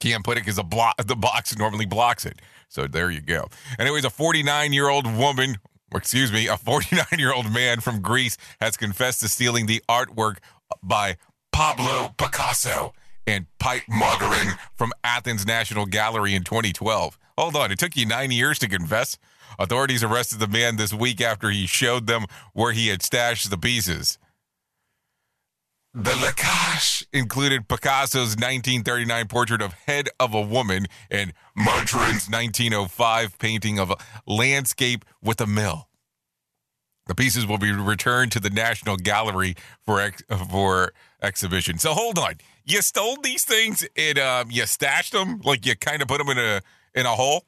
can't 0.00 0.24
put 0.24 0.38
it 0.38 0.40
because 0.40 0.56
the 0.56 0.62
block 0.62 0.96
the 1.04 1.16
box 1.16 1.56
normally 1.58 1.86
blocks 1.86 2.24
it. 2.24 2.40
So 2.68 2.86
there 2.86 3.10
you 3.10 3.20
go. 3.20 3.48
Anyways, 3.78 4.04
a 4.04 4.10
49 4.10 4.72
year 4.72 4.88
old 4.88 5.06
woman, 5.14 5.56
excuse 5.94 6.32
me, 6.32 6.46
a 6.46 6.56
49 6.56 7.04
year 7.18 7.32
old 7.32 7.52
man 7.52 7.80
from 7.80 8.00
Greece 8.00 8.36
has 8.60 8.76
confessed 8.76 9.20
to 9.20 9.28
stealing 9.28 9.66
the 9.66 9.82
artwork 9.88 10.38
by 10.82 11.16
Pablo 11.52 12.14
Picasso 12.18 12.92
and 13.26 13.46
pipe 13.58 13.82
muttering 13.88 14.54
from 14.74 14.92
Athens 15.02 15.46
National 15.46 15.86
Gallery 15.86 16.34
in 16.34 16.44
2012. 16.44 17.18
Hold 17.38 17.56
on, 17.56 17.70
it 17.72 17.78
took 17.78 17.96
you 17.96 18.06
nine 18.06 18.30
years 18.30 18.58
to 18.60 18.68
confess. 18.68 19.18
Authorities 19.58 20.02
arrested 20.02 20.38
the 20.38 20.48
man 20.48 20.76
this 20.76 20.92
week 20.92 21.20
after 21.20 21.50
he 21.50 21.66
showed 21.66 22.06
them 22.06 22.26
where 22.52 22.72
he 22.72 22.88
had 22.88 23.02
stashed 23.02 23.50
the 23.50 23.58
pieces. 23.58 24.18
The 25.98 26.10
Lakash 26.10 27.04
included 27.10 27.68
Picasso's 27.68 28.36
1939 28.36 29.28
portrait 29.28 29.62
of 29.62 29.72
Head 29.72 30.10
of 30.20 30.34
a 30.34 30.42
Woman 30.42 30.84
and 31.10 31.32
Margaret's 31.56 32.28
1905 32.28 33.38
painting 33.38 33.78
of 33.78 33.90
a 33.90 33.96
landscape 34.26 35.06
with 35.22 35.40
a 35.40 35.46
mill. 35.46 35.88
The 37.06 37.14
pieces 37.14 37.46
will 37.46 37.56
be 37.56 37.72
returned 37.72 38.30
to 38.32 38.40
the 38.40 38.50
National 38.50 38.96
Gallery 38.96 39.54
for 39.86 40.00
ex- 40.00 40.22
for 40.50 40.92
exhibition. 41.22 41.78
So 41.78 41.94
hold 41.94 42.18
on, 42.18 42.34
you 42.66 42.82
stole 42.82 43.16
these 43.22 43.44
things 43.44 43.88
and 43.96 44.18
um, 44.18 44.50
you 44.50 44.66
stashed 44.66 45.12
them, 45.12 45.40
like 45.44 45.64
you 45.64 45.76
kind 45.76 46.02
of 46.02 46.08
put 46.08 46.18
them 46.18 46.28
in 46.28 46.38
a 46.38 46.60
in 46.94 47.06
a 47.06 47.14
hole, 47.14 47.44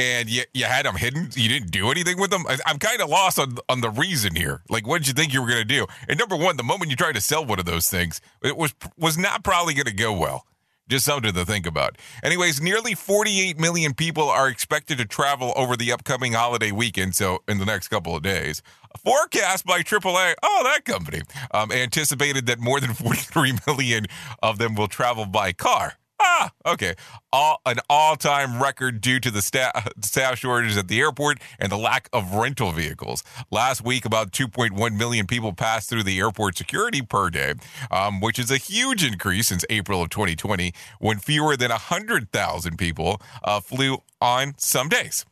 and 0.00 0.30
you 0.30 0.42
you 0.54 0.64
had 0.64 0.86
them 0.86 0.96
hidden. 0.96 1.28
You 1.34 1.48
didn't 1.48 1.70
do 1.70 1.90
anything 1.90 2.18
with 2.18 2.30
them. 2.30 2.44
I, 2.48 2.58
I'm 2.66 2.78
kind 2.78 3.00
of 3.00 3.08
lost 3.08 3.38
on 3.38 3.58
on 3.68 3.80
the 3.80 3.90
reason 3.90 4.34
here. 4.34 4.62
Like, 4.68 4.86
what 4.86 4.98
did 4.98 5.08
you 5.08 5.14
think 5.14 5.32
you 5.32 5.42
were 5.42 5.48
going 5.48 5.60
to 5.60 5.64
do? 5.64 5.86
And 6.08 6.18
number 6.18 6.36
one, 6.36 6.56
the 6.56 6.62
moment 6.62 6.90
you 6.90 6.96
tried 6.96 7.14
to 7.14 7.20
sell 7.20 7.44
one 7.44 7.58
of 7.58 7.66
those 7.66 7.88
things, 7.88 8.20
it 8.42 8.56
was 8.56 8.74
was 8.96 9.18
not 9.18 9.44
probably 9.44 9.74
going 9.74 9.86
to 9.86 9.92
go 9.92 10.12
well. 10.12 10.46
Just 10.88 11.04
something 11.04 11.32
to 11.32 11.44
think 11.44 11.66
about. 11.66 11.98
Anyways, 12.20 12.60
nearly 12.60 12.96
48 12.96 13.60
million 13.60 13.94
people 13.94 14.28
are 14.28 14.48
expected 14.48 14.98
to 14.98 15.04
travel 15.04 15.52
over 15.54 15.76
the 15.76 15.92
upcoming 15.92 16.32
holiday 16.32 16.72
weekend, 16.72 17.14
so 17.14 17.44
in 17.46 17.58
the 17.58 17.64
next 17.64 17.88
couple 17.88 18.16
of 18.16 18.24
days. 18.24 18.60
Forecast 18.98 19.64
by 19.64 19.82
AAA, 19.82 20.34
oh, 20.42 20.62
that 20.64 20.84
company, 20.84 21.20
um, 21.52 21.70
anticipated 21.70 22.46
that 22.46 22.58
more 22.58 22.80
than 22.80 22.92
43 22.94 23.58
million 23.68 24.06
of 24.42 24.58
them 24.58 24.74
will 24.74 24.88
travel 24.88 25.26
by 25.26 25.52
car. 25.52 25.94
Ah, 26.22 26.52
okay. 26.66 26.94
All, 27.32 27.62
an 27.64 27.78
all-time 27.88 28.62
record 28.62 29.00
due 29.00 29.20
to 29.20 29.30
the 29.30 29.40
staff, 29.40 29.88
staff 30.02 30.38
shortages 30.38 30.76
at 30.76 30.88
the 30.88 31.00
airport 31.00 31.38
and 31.58 31.72
the 31.72 31.78
lack 31.78 32.10
of 32.12 32.34
rental 32.34 32.72
vehicles. 32.72 33.24
Last 33.50 33.82
week, 33.82 34.04
about 34.04 34.30
2.1 34.30 34.98
million 34.98 35.26
people 35.26 35.54
passed 35.54 35.88
through 35.88 36.02
the 36.02 36.18
airport 36.18 36.58
security 36.58 37.00
per 37.00 37.30
day, 37.30 37.54
um, 37.90 38.20
which 38.20 38.38
is 38.38 38.50
a 38.50 38.58
huge 38.58 39.02
increase 39.02 39.48
since 39.48 39.64
April 39.70 40.02
of 40.02 40.10
2020, 40.10 40.74
when 40.98 41.18
fewer 41.18 41.56
than 41.56 41.70
100,000 41.70 42.76
people 42.76 43.20
uh, 43.42 43.60
flew 43.60 43.98
on 44.20 44.54
some 44.58 44.90
days. 44.90 45.24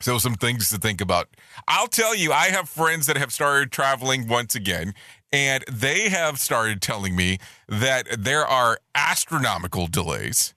So, 0.00 0.18
some 0.18 0.34
things 0.34 0.68
to 0.68 0.76
think 0.76 1.00
about. 1.00 1.28
I'll 1.66 1.86
tell 1.86 2.14
you, 2.14 2.32
I 2.32 2.46
have 2.46 2.68
friends 2.68 3.06
that 3.06 3.16
have 3.16 3.32
started 3.32 3.72
traveling 3.72 4.28
once 4.28 4.54
again, 4.54 4.92
and 5.34 5.64
they 5.68 6.10
have 6.10 6.38
started 6.38 6.80
telling 6.80 7.16
me 7.16 7.38
that 7.68 8.06
there 8.16 8.46
are 8.46 8.78
astronomical 8.94 9.88
delays 9.88 10.54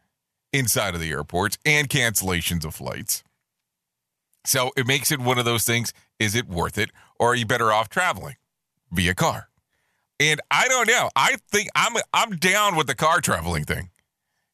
inside 0.54 0.94
of 0.94 1.02
the 1.02 1.10
airports 1.10 1.58
and 1.66 1.90
cancellations 1.90 2.63
of 2.63 2.76
flights. 2.76 3.24
So, 4.46 4.72
it 4.78 4.86
makes 4.86 5.12
it 5.12 5.20
one 5.20 5.40
of 5.40 5.46
those 5.46 5.66
things 5.66 5.94
is 6.20 6.36
it 6.36 6.48
worth 6.48 6.78
it, 6.78 6.92
or 7.20 7.32
are 7.32 7.36
you 7.36 7.48
better 7.48 7.74
off 7.74 7.90
traveling 7.90 8.36
via 8.92 9.16
car? 9.16 9.50
And 10.20 10.40
I 10.52 10.68
don't 10.68 10.88
know. 10.88 11.10
I 11.16 11.38
think 11.52 11.70
I'm 11.76 11.96
I'm 12.13 12.38
down 12.38 12.76
with 12.76 12.86
the 12.86 12.96
car 12.96 13.20
traveling 13.20 13.63
thing. 13.63 13.90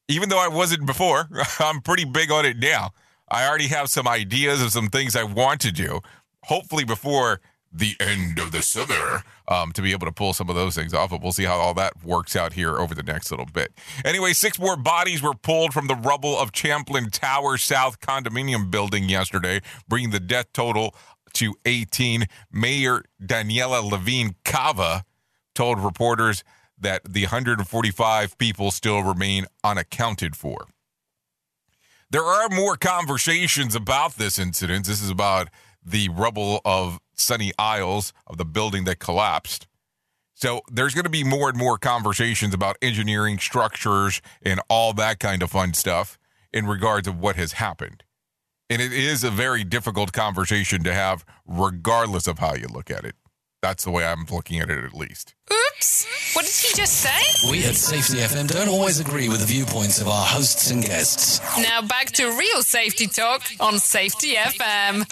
Even 0.08 0.30
though 0.30 0.40
I 0.40 0.48
wasn't 0.48 0.86
before, 0.86 1.28
I'm 1.60 1.82
pretty 1.82 2.06
big 2.06 2.32
on 2.32 2.46
it 2.46 2.58
now. 2.58 2.92
I 3.30 3.46
already 3.46 3.68
have 3.68 3.90
some 3.90 4.08
ideas 4.08 4.62
of 4.62 4.72
some 4.72 4.88
things 4.88 5.18
I 5.18 5.24
want 5.24 5.60
to 5.62 5.72
do, 5.72 6.00
hopefully 6.44 6.86
before 6.86 7.42
the 7.74 7.96
end 8.00 8.38
of 8.40 8.52
the 8.52 8.62
summer, 8.62 9.24
um, 9.48 9.72
to 9.72 9.82
be 9.82 9.92
able 9.92 10.06
to 10.06 10.12
pull 10.12 10.34
some 10.34 10.50
of 10.50 10.56
those 10.56 10.76
things 10.76 10.94
off. 10.94 11.10
But 11.10 11.22
we'll 11.22 11.32
see 11.32 11.46
how 11.46 11.56
all 11.56 11.74
that 11.74 12.04
works 12.04 12.36
out 12.36 12.54
here 12.54 12.78
over 12.78 12.94
the 12.94 13.04
next 13.04 13.32
little 13.32 13.48
bit. 13.48 13.74
Anyway, 14.06 14.34
six 14.34 14.60
more 14.60 14.78
bodies 14.78 15.22
were 15.22 15.34
pulled 15.34 15.74
from 15.74 15.88
the 15.88 15.96
rubble 15.96 16.38
of 16.38 16.52
Champlain 16.54 17.10
Tower 17.10 17.58
South 17.58 18.00
condominium 18.00 18.70
building 18.70 19.10
yesterday, 19.10 19.62
bringing 19.88 20.12
the 20.12 20.20
death 20.20 20.54
total 20.54 20.96
to 21.34 21.56
18. 21.66 22.26
Mayor 22.52 23.04
Daniela 23.22 23.90
Levine 23.90 24.36
Cava 24.46 25.04
told 25.56 25.80
reporters 25.80 26.44
that 26.80 27.02
the 27.12 27.24
145 27.24 28.38
people 28.38 28.72
still 28.72 29.02
remain 29.02 29.46
unaccounted 29.64 30.36
for. 30.36 30.68
There 32.10 32.24
are 32.24 32.50
more 32.50 32.78
conversations 32.78 33.74
about 33.74 34.18
this 34.18 34.38
incident. 34.38 34.86
This 34.86 35.02
is 35.02 35.10
about 35.10 35.50
the 35.84 36.10
rubble 36.10 36.62
of 36.64 37.00
Sunny 37.24 37.52
Isles 37.58 38.14
of 38.28 38.38
the 38.38 38.46
building 38.46 38.84
that 38.86 39.00
collapsed. 39.00 39.68
So 40.34 40.62
there's 40.72 40.94
going 40.94 41.06
to 41.06 41.10
be 41.10 41.24
more 41.24 41.50
and 41.50 41.58
more 41.58 41.78
conversations 41.78 42.54
about 42.54 42.78
engineering 42.82 43.40
structures 43.40 44.22
and 44.42 44.60
all 44.70 44.94
that 44.94 45.20
kind 45.20 45.42
of 45.42 45.52
fun 45.52 45.74
stuff 45.74 46.18
in 46.52 46.66
regards 46.66 47.08
of 47.08 47.20
what 47.20 47.36
has 47.36 47.54
happened. 47.54 48.04
And 48.70 48.82
it 48.82 48.92
is 48.92 49.24
a 49.24 49.32
very 49.32 49.64
difficult 49.64 50.14
conversation 50.14 50.84
to 50.84 50.94
have, 50.94 51.24
regardless 51.46 52.28
of 52.28 52.40
how 52.40 52.56
you 52.56 52.68
look 52.68 52.90
at 52.90 53.06
it. 53.06 53.16
That's 53.64 53.86
the 53.86 53.92
way 53.92 54.06
I'm 54.06 54.26
looking 54.30 54.60
at 54.60 54.70
it, 54.70 54.84
at 54.84 54.94
least. 54.94 55.36
Oops. 55.50 56.36
What 56.36 56.44
did 56.44 56.54
he 56.54 56.76
just 56.76 56.96
say? 56.98 57.50
We 57.50 57.64
at 57.64 57.76
Safety 57.76 58.18
FM 58.18 58.50
don't 58.50 58.68
always 58.68 59.00
agree 59.00 59.30
with 59.30 59.40
the 59.40 59.46
viewpoints 59.46 60.02
of 60.02 60.10
our 60.10 60.26
hosts 60.26 60.70
and 60.70 60.84
guests. 60.84 61.40
Now 61.58 61.82
back 61.82 62.08
to 62.08 62.26
real 62.38 62.62
safety 62.62 63.08
talk 63.08 63.42
on 63.62 63.80
Safety 63.80 64.34
FM. 64.34 65.10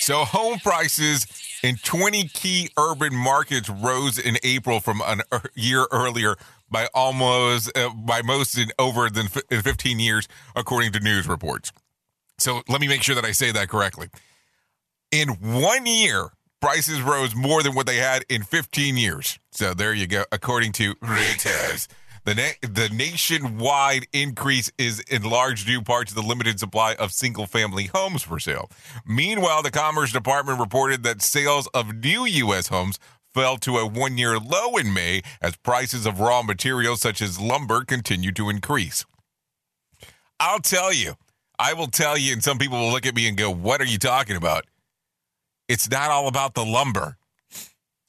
So, 0.00 0.24
home 0.24 0.58
prices 0.58 1.28
in 1.62 1.76
20 1.76 2.26
key 2.34 2.68
urban 2.76 3.14
markets 3.14 3.70
rose 3.70 4.18
in 4.18 4.38
April 4.42 4.80
from 4.80 5.00
a 5.00 5.18
year 5.54 5.86
earlier 5.92 6.34
by 6.68 6.88
almost 6.92 7.70
uh, 7.78 7.90
by 7.90 8.22
most 8.22 8.58
in 8.58 8.72
over 8.80 9.08
than 9.08 9.26
f- 9.26 9.42
in 9.52 9.62
15 9.62 10.00
years, 10.00 10.26
according 10.56 10.90
to 10.94 11.00
news 11.00 11.28
reports. 11.28 11.70
So, 12.38 12.62
let 12.68 12.80
me 12.80 12.88
make 12.88 13.04
sure 13.04 13.14
that 13.14 13.24
I 13.24 13.30
say 13.30 13.52
that 13.52 13.68
correctly. 13.68 14.08
In 15.12 15.28
one 15.28 15.86
year, 15.86 16.30
prices 16.60 17.00
rose 17.00 17.34
more 17.34 17.62
than 17.62 17.74
what 17.74 17.86
they 17.86 17.96
had 17.96 18.24
in 18.28 18.42
15 18.42 18.96
years. 18.96 19.38
So, 19.52 19.74
there 19.74 19.94
you 19.94 20.06
go, 20.06 20.24
according 20.32 20.72
to 20.72 20.94
Reuters. 20.96 21.88
The, 22.24 22.34
na- 22.34 22.68
the 22.68 22.90
nationwide 22.90 24.06
increase 24.12 24.70
is 24.76 25.00
in 25.08 25.22
large 25.22 25.64
due 25.64 25.80
part 25.80 26.08
to 26.08 26.14
the 26.14 26.22
limited 26.22 26.60
supply 26.60 26.94
of 26.94 27.12
single 27.12 27.46
family 27.46 27.84
homes 27.86 28.22
for 28.22 28.38
sale. 28.38 28.70
Meanwhile, 29.06 29.62
the 29.62 29.70
Commerce 29.70 30.12
Department 30.12 30.60
reported 30.60 31.04
that 31.04 31.22
sales 31.22 31.68
of 31.68 31.94
new 31.94 32.26
U.S. 32.26 32.68
homes 32.68 32.98
fell 33.32 33.56
to 33.58 33.78
a 33.78 33.86
one 33.86 34.18
year 34.18 34.38
low 34.38 34.76
in 34.76 34.92
May 34.92 35.22
as 35.40 35.56
prices 35.56 36.06
of 36.06 36.20
raw 36.20 36.42
materials 36.42 37.00
such 37.00 37.22
as 37.22 37.40
lumber 37.40 37.84
continue 37.84 38.32
to 38.32 38.50
increase. 38.50 39.06
I'll 40.40 40.60
tell 40.60 40.92
you, 40.92 41.14
I 41.58 41.72
will 41.72 41.88
tell 41.88 42.18
you, 42.18 42.32
and 42.32 42.44
some 42.44 42.58
people 42.58 42.78
will 42.78 42.92
look 42.92 43.06
at 43.06 43.14
me 43.14 43.26
and 43.26 43.36
go, 43.36 43.50
What 43.50 43.80
are 43.80 43.86
you 43.86 43.98
talking 43.98 44.36
about? 44.36 44.66
It's 45.68 45.90
not 45.90 46.10
all 46.10 46.28
about 46.28 46.54
the 46.54 46.64
lumber, 46.64 47.18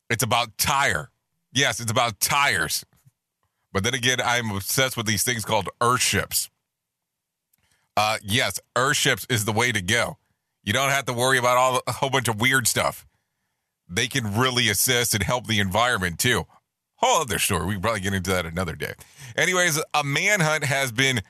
it's 0.09 0.23
about 0.23 0.57
tire. 0.57 1.11
Yes, 1.51 1.79
it's 1.79 1.91
about 1.91 2.19
tires. 2.19 2.85
But 3.73 3.83
then 3.83 3.93
again, 3.93 4.19
I'm 4.23 4.51
obsessed 4.51 4.95
with 4.95 5.05
these 5.05 5.23
things 5.23 5.43
called 5.45 5.69
earthships. 5.81 6.49
Uh, 7.97 8.17
yes, 8.23 8.59
earthships 8.75 9.25
is 9.31 9.45
the 9.45 9.51
way 9.51 9.71
to 9.71 9.81
go. 9.81 10.17
You 10.63 10.73
don't 10.73 10.91
have 10.91 11.05
to 11.05 11.13
worry 11.13 11.37
about 11.37 11.57
all 11.57 11.81
a 11.87 11.91
whole 11.91 12.09
bunch 12.09 12.27
of 12.27 12.39
weird 12.39 12.67
stuff. 12.67 13.05
They 13.87 14.07
can 14.07 14.37
really 14.37 14.69
assist 14.69 15.13
and 15.13 15.23
help 15.23 15.47
the 15.47 15.59
environment 15.59 16.19
too. 16.19 16.45
Whole 16.95 17.21
other 17.21 17.39
story. 17.39 17.65
We 17.65 17.73
can 17.73 17.81
probably 17.81 18.01
get 18.01 18.13
into 18.13 18.29
that 18.31 18.45
another 18.45 18.75
day. 18.75 18.93
Anyways, 19.35 19.81
a 19.93 20.03
manhunt 20.03 20.63
has 20.63 20.91
been. 20.91 21.21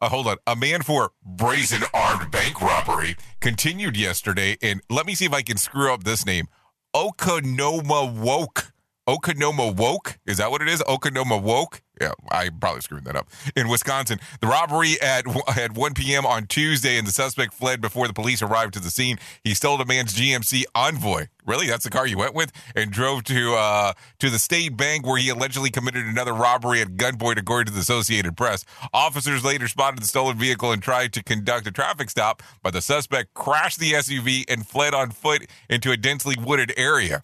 Uh, 0.00 0.08
hold 0.08 0.26
on. 0.26 0.36
A 0.46 0.54
man 0.54 0.82
for 0.82 1.12
brazen 1.24 1.82
armed 1.94 2.30
bank 2.30 2.60
robbery 2.60 3.16
continued 3.40 3.96
yesterday. 3.96 4.56
And 4.62 4.82
let 4.90 5.06
me 5.06 5.14
see 5.14 5.24
if 5.24 5.32
I 5.32 5.42
can 5.42 5.56
screw 5.56 5.92
up 5.92 6.04
this 6.04 6.26
name. 6.26 6.48
Oconomowoc 6.94 8.72
Okonoma 9.08 9.74
Woke. 9.74 10.18
Is 10.26 10.38
that 10.38 10.50
what 10.50 10.62
it 10.62 10.68
is? 10.68 10.82
Oconomowoc. 10.82 11.80
Yeah, 12.00 12.12
I 12.30 12.50
probably 12.50 12.82
screwed 12.82 13.04
that 13.06 13.16
up. 13.16 13.28
In 13.56 13.68
Wisconsin, 13.68 14.20
the 14.40 14.46
robbery 14.46 15.00
at 15.00 15.24
at 15.56 15.72
1 15.72 15.94
p.m. 15.94 16.26
on 16.26 16.46
Tuesday, 16.46 16.98
and 16.98 17.06
the 17.06 17.12
suspect 17.12 17.54
fled 17.54 17.80
before 17.80 18.06
the 18.06 18.12
police 18.12 18.42
arrived 18.42 18.74
to 18.74 18.80
the 18.80 18.90
scene. 18.90 19.18
He 19.42 19.54
stole 19.54 19.80
a 19.80 19.86
man's 19.86 20.14
GMC 20.14 20.64
Envoy. 20.74 21.26
Really, 21.46 21.68
that's 21.68 21.84
the 21.84 21.90
car 21.90 22.06
you 22.06 22.18
went 22.18 22.34
with, 22.34 22.52
and 22.74 22.90
drove 22.90 23.24
to 23.24 23.54
uh, 23.54 23.92
to 24.18 24.28
the 24.28 24.38
state 24.38 24.76
bank 24.76 25.06
where 25.06 25.16
he 25.18 25.30
allegedly 25.30 25.70
committed 25.70 26.04
another 26.04 26.34
robbery 26.34 26.82
at 26.82 26.96
gunpoint, 26.96 27.38
according 27.38 27.66
to 27.66 27.72
the 27.72 27.80
Associated 27.80 28.36
Press. 28.36 28.64
Officers 28.92 29.42
later 29.44 29.66
spotted 29.66 30.00
the 30.02 30.06
stolen 30.06 30.36
vehicle 30.36 30.72
and 30.72 30.82
tried 30.82 31.14
to 31.14 31.22
conduct 31.22 31.66
a 31.66 31.70
traffic 31.70 32.10
stop, 32.10 32.42
but 32.62 32.74
the 32.74 32.82
suspect 32.82 33.32
crashed 33.32 33.78
the 33.78 33.92
SUV 33.92 34.44
and 34.48 34.66
fled 34.66 34.92
on 34.92 35.10
foot 35.10 35.46
into 35.70 35.92
a 35.92 35.96
densely 35.96 36.36
wooded 36.38 36.74
area 36.76 37.22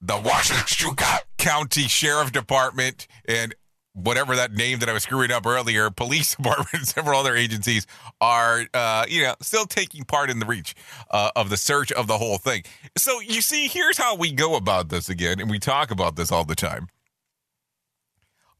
the 0.00 0.16
Washington 0.16 0.96
County 1.38 1.82
Sheriff 1.82 2.32
Department 2.32 3.06
and 3.26 3.54
whatever 3.92 4.36
that 4.36 4.52
name 4.52 4.78
that 4.78 4.88
I 4.88 4.92
was 4.92 5.02
screwing 5.02 5.30
up 5.30 5.46
earlier, 5.46 5.90
police 5.90 6.34
department, 6.36 6.72
and 6.72 6.88
several 6.88 7.20
other 7.20 7.36
agencies 7.36 7.86
are, 8.20 8.64
uh, 8.72 9.04
you 9.08 9.22
know, 9.22 9.34
still 9.42 9.66
taking 9.66 10.04
part 10.04 10.30
in 10.30 10.38
the 10.38 10.46
reach 10.46 10.74
uh, 11.10 11.30
of 11.36 11.50
the 11.50 11.56
search 11.56 11.92
of 11.92 12.06
the 12.06 12.18
whole 12.18 12.38
thing. 12.38 12.62
So 12.96 13.20
you 13.20 13.42
see, 13.42 13.68
here's 13.68 13.98
how 13.98 14.16
we 14.16 14.32
go 14.32 14.56
about 14.56 14.88
this 14.88 15.08
again, 15.08 15.40
and 15.40 15.50
we 15.50 15.58
talk 15.58 15.90
about 15.90 16.16
this 16.16 16.32
all 16.32 16.44
the 16.44 16.54
time. 16.54 16.88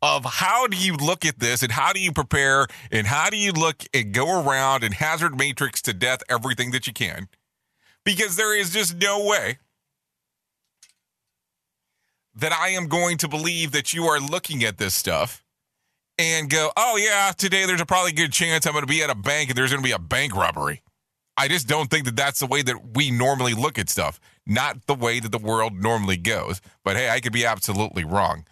Of 0.02 0.24
how 0.24 0.66
do 0.66 0.78
you 0.78 0.94
look 0.94 1.26
at 1.26 1.40
this 1.40 1.62
and 1.62 1.70
how 1.70 1.92
do 1.92 2.00
you 2.00 2.10
prepare 2.10 2.66
and 2.90 3.06
how 3.06 3.28
do 3.28 3.36
you 3.36 3.52
look 3.52 3.84
and 3.92 4.14
go 4.14 4.42
around 4.42 4.82
and 4.82 4.94
hazard 4.94 5.38
matrix 5.38 5.82
to 5.82 5.92
death 5.92 6.22
everything 6.26 6.70
that 6.70 6.86
you 6.86 6.94
can? 6.94 7.28
Because 8.02 8.36
there 8.36 8.58
is 8.58 8.70
just 8.72 8.96
no 8.96 9.22
way 9.22 9.58
that 12.40 12.52
I 12.52 12.70
am 12.70 12.88
going 12.88 13.18
to 13.18 13.28
believe 13.28 13.72
that 13.72 13.92
you 13.92 14.04
are 14.04 14.18
looking 14.18 14.64
at 14.64 14.78
this 14.78 14.94
stuff 14.94 15.44
and 16.18 16.50
go, 16.50 16.70
oh, 16.76 16.96
yeah, 16.96 17.32
today 17.36 17.66
there's 17.66 17.80
a 17.80 17.86
probably 17.86 18.12
good 18.12 18.32
chance 18.32 18.66
I'm 18.66 18.72
going 18.72 18.82
to 18.82 18.86
be 18.86 19.02
at 19.02 19.10
a 19.10 19.14
bank 19.14 19.50
and 19.50 19.58
there's 19.58 19.70
going 19.70 19.82
to 19.82 19.86
be 19.86 19.92
a 19.92 19.98
bank 19.98 20.34
robbery. 20.34 20.82
I 21.36 21.48
just 21.48 21.68
don't 21.68 21.90
think 21.90 22.04
that 22.06 22.16
that's 22.16 22.40
the 22.40 22.46
way 22.46 22.62
that 22.62 22.94
we 22.94 23.10
normally 23.10 23.54
look 23.54 23.78
at 23.78 23.88
stuff, 23.88 24.20
not 24.46 24.86
the 24.86 24.94
way 24.94 25.20
that 25.20 25.32
the 25.32 25.38
world 25.38 25.74
normally 25.74 26.16
goes. 26.16 26.60
But 26.84 26.96
hey, 26.96 27.10
I 27.10 27.20
could 27.20 27.32
be 27.32 27.46
absolutely 27.46 28.04
wrong. 28.04 28.44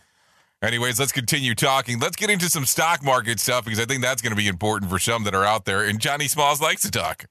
Anyways, 0.63 0.99
let's 0.99 1.13
continue 1.13 1.55
talking. 1.55 1.99
Let's 1.99 2.17
get 2.17 2.31
into 2.31 2.49
some 2.49 2.65
stock 2.65 3.03
market 3.03 3.41
stuff 3.41 3.65
because 3.65 3.81
I 3.81 3.85
think 3.85 4.03
that's 4.03 4.23
going 4.23 4.33
to 4.33 4.37
be 4.37 4.49
important 4.49 4.91
for 4.91 4.99
some 4.99 5.25
that 5.25 5.35
are 5.35 5.45
out 5.45 5.65
there. 5.67 5.85
And 5.85 6.01
Johnny 6.01 6.29
Smalls 6.29 6.61
likes 6.61 6.83
to 6.83 6.91
talk. 6.91 7.27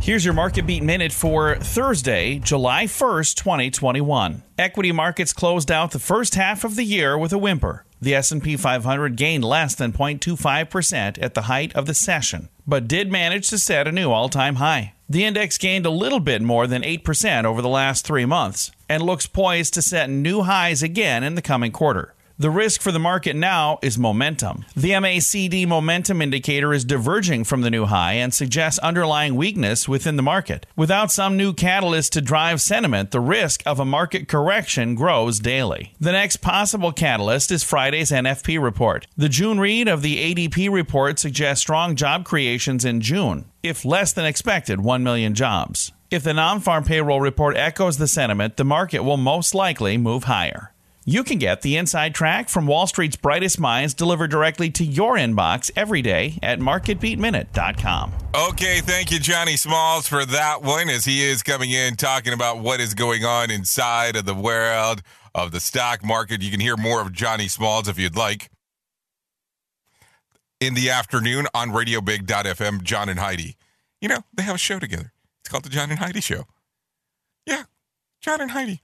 Here's 0.00 0.24
your 0.24 0.34
market 0.34 0.66
beat 0.66 0.82
minute 0.82 1.12
for 1.12 1.56
Thursday, 1.56 2.38
July 2.38 2.84
1st, 2.84 3.36
2021. 3.36 4.42
Equity 4.58 4.92
markets 4.92 5.32
closed 5.32 5.70
out 5.70 5.92
the 5.92 5.98
first 5.98 6.34
half 6.34 6.62
of 6.62 6.76
the 6.76 6.84
year 6.84 7.16
with 7.16 7.32
a 7.32 7.38
whimper. 7.38 7.86
The 8.02 8.14
S&P 8.16 8.58
500 8.58 9.16
gained 9.16 9.44
less 9.44 9.74
than 9.74 9.92
0.25% 9.92 11.22
at 11.22 11.32
the 11.32 11.42
height 11.42 11.74
of 11.74 11.86
the 11.86 11.94
session, 11.94 12.50
but 12.66 12.86
did 12.86 13.10
manage 13.10 13.48
to 13.48 13.58
set 13.58 13.88
a 13.88 13.92
new 13.92 14.10
all-time 14.10 14.56
high. 14.56 14.92
The 15.08 15.24
index 15.24 15.56
gained 15.56 15.86
a 15.86 15.90
little 15.90 16.20
bit 16.20 16.42
more 16.42 16.66
than 16.66 16.82
8% 16.82 17.44
over 17.44 17.62
the 17.62 17.68
last 17.68 18.06
3 18.06 18.26
months 18.26 18.72
and 18.88 19.02
looks 19.02 19.26
poised 19.26 19.72
to 19.74 19.82
set 19.82 20.10
new 20.10 20.42
highs 20.42 20.82
again 20.82 21.24
in 21.24 21.34
the 21.34 21.42
coming 21.42 21.72
quarter. 21.72 22.13
The 22.36 22.50
risk 22.50 22.80
for 22.80 22.90
the 22.90 22.98
market 22.98 23.36
now 23.36 23.78
is 23.80 23.96
momentum. 23.96 24.64
The 24.74 24.90
MACD 24.90 25.68
momentum 25.68 26.20
indicator 26.20 26.74
is 26.74 26.84
diverging 26.84 27.44
from 27.44 27.60
the 27.60 27.70
new 27.70 27.84
high 27.84 28.14
and 28.14 28.34
suggests 28.34 28.80
underlying 28.80 29.36
weakness 29.36 29.88
within 29.88 30.16
the 30.16 30.22
market. 30.22 30.66
Without 30.74 31.12
some 31.12 31.36
new 31.36 31.52
catalyst 31.52 32.12
to 32.14 32.20
drive 32.20 32.60
sentiment, 32.60 33.12
the 33.12 33.20
risk 33.20 33.62
of 33.64 33.78
a 33.78 33.84
market 33.84 34.26
correction 34.26 34.96
grows 34.96 35.38
daily. 35.38 35.94
The 36.00 36.10
next 36.10 36.38
possible 36.38 36.90
catalyst 36.90 37.52
is 37.52 37.62
Friday's 37.62 38.10
NFP 38.10 38.60
report. 38.60 39.06
The 39.16 39.28
June 39.28 39.60
read 39.60 39.86
of 39.86 40.02
the 40.02 40.34
ADP 40.34 40.72
report 40.72 41.20
suggests 41.20 41.62
strong 41.62 41.94
job 41.94 42.24
creations 42.24 42.84
in 42.84 43.00
June, 43.00 43.44
if 43.62 43.84
less 43.84 44.12
than 44.12 44.24
expected 44.24 44.80
1 44.80 45.04
million 45.04 45.34
jobs. 45.34 45.92
If 46.10 46.24
the 46.24 46.34
non 46.34 46.58
farm 46.58 46.82
payroll 46.82 47.20
report 47.20 47.56
echoes 47.56 47.98
the 47.98 48.08
sentiment, 48.08 48.56
the 48.56 48.64
market 48.64 49.04
will 49.04 49.16
most 49.16 49.54
likely 49.54 49.96
move 49.96 50.24
higher. 50.24 50.73
You 51.06 51.22
can 51.22 51.36
get 51.36 51.60
the 51.60 51.76
inside 51.76 52.14
track 52.14 52.48
from 52.48 52.66
Wall 52.66 52.86
Street's 52.86 53.16
brightest 53.16 53.60
minds 53.60 53.92
delivered 53.92 54.30
directly 54.30 54.70
to 54.70 54.84
your 54.84 55.16
inbox 55.16 55.70
every 55.76 56.00
day 56.00 56.38
at 56.42 56.60
marketbeatminute.com. 56.60 58.12
Okay, 58.48 58.80
thank 58.80 59.10
you, 59.12 59.18
Johnny 59.18 59.58
Smalls, 59.58 60.08
for 60.08 60.24
that 60.24 60.62
one 60.62 60.88
as 60.88 61.04
he 61.04 61.22
is 61.22 61.42
coming 61.42 61.70
in 61.70 61.96
talking 61.96 62.32
about 62.32 62.60
what 62.60 62.80
is 62.80 62.94
going 62.94 63.22
on 63.22 63.50
inside 63.50 64.16
of 64.16 64.24
the 64.24 64.34
world 64.34 65.02
of 65.34 65.50
the 65.50 65.60
stock 65.60 66.02
market. 66.02 66.40
You 66.40 66.50
can 66.50 66.60
hear 66.60 66.76
more 66.78 67.02
of 67.02 67.12
Johnny 67.12 67.48
Smalls 67.48 67.86
if 67.86 67.98
you'd 67.98 68.16
like. 68.16 68.50
In 70.58 70.72
the 70.72 70.88
afternoon 70.88 71.46
on 71.52 71.68
RadioBig.fm, 71.68 72.82
John 72.82 73.10
and 73.10 73.20
Heidi. 73.20 73.56
You 74.00 74.08
know, 74.08 74.20
they 74.32 74.42
have 74.44 74.54
a 74.54 74.58
show 74.58 74.78
together. 74.78 75.12
It's 75.42 75.50
called 75.50 75.64
The 75.64 75.68
John 75.68 75.90
and 75.90 75.98
Heidi 75.98 76.22
Show. 76.22 76.44
Yeah, 77.44 77.64
John 78.22 78.40
and 78.40 78.52
Heidi. 78.52 78.80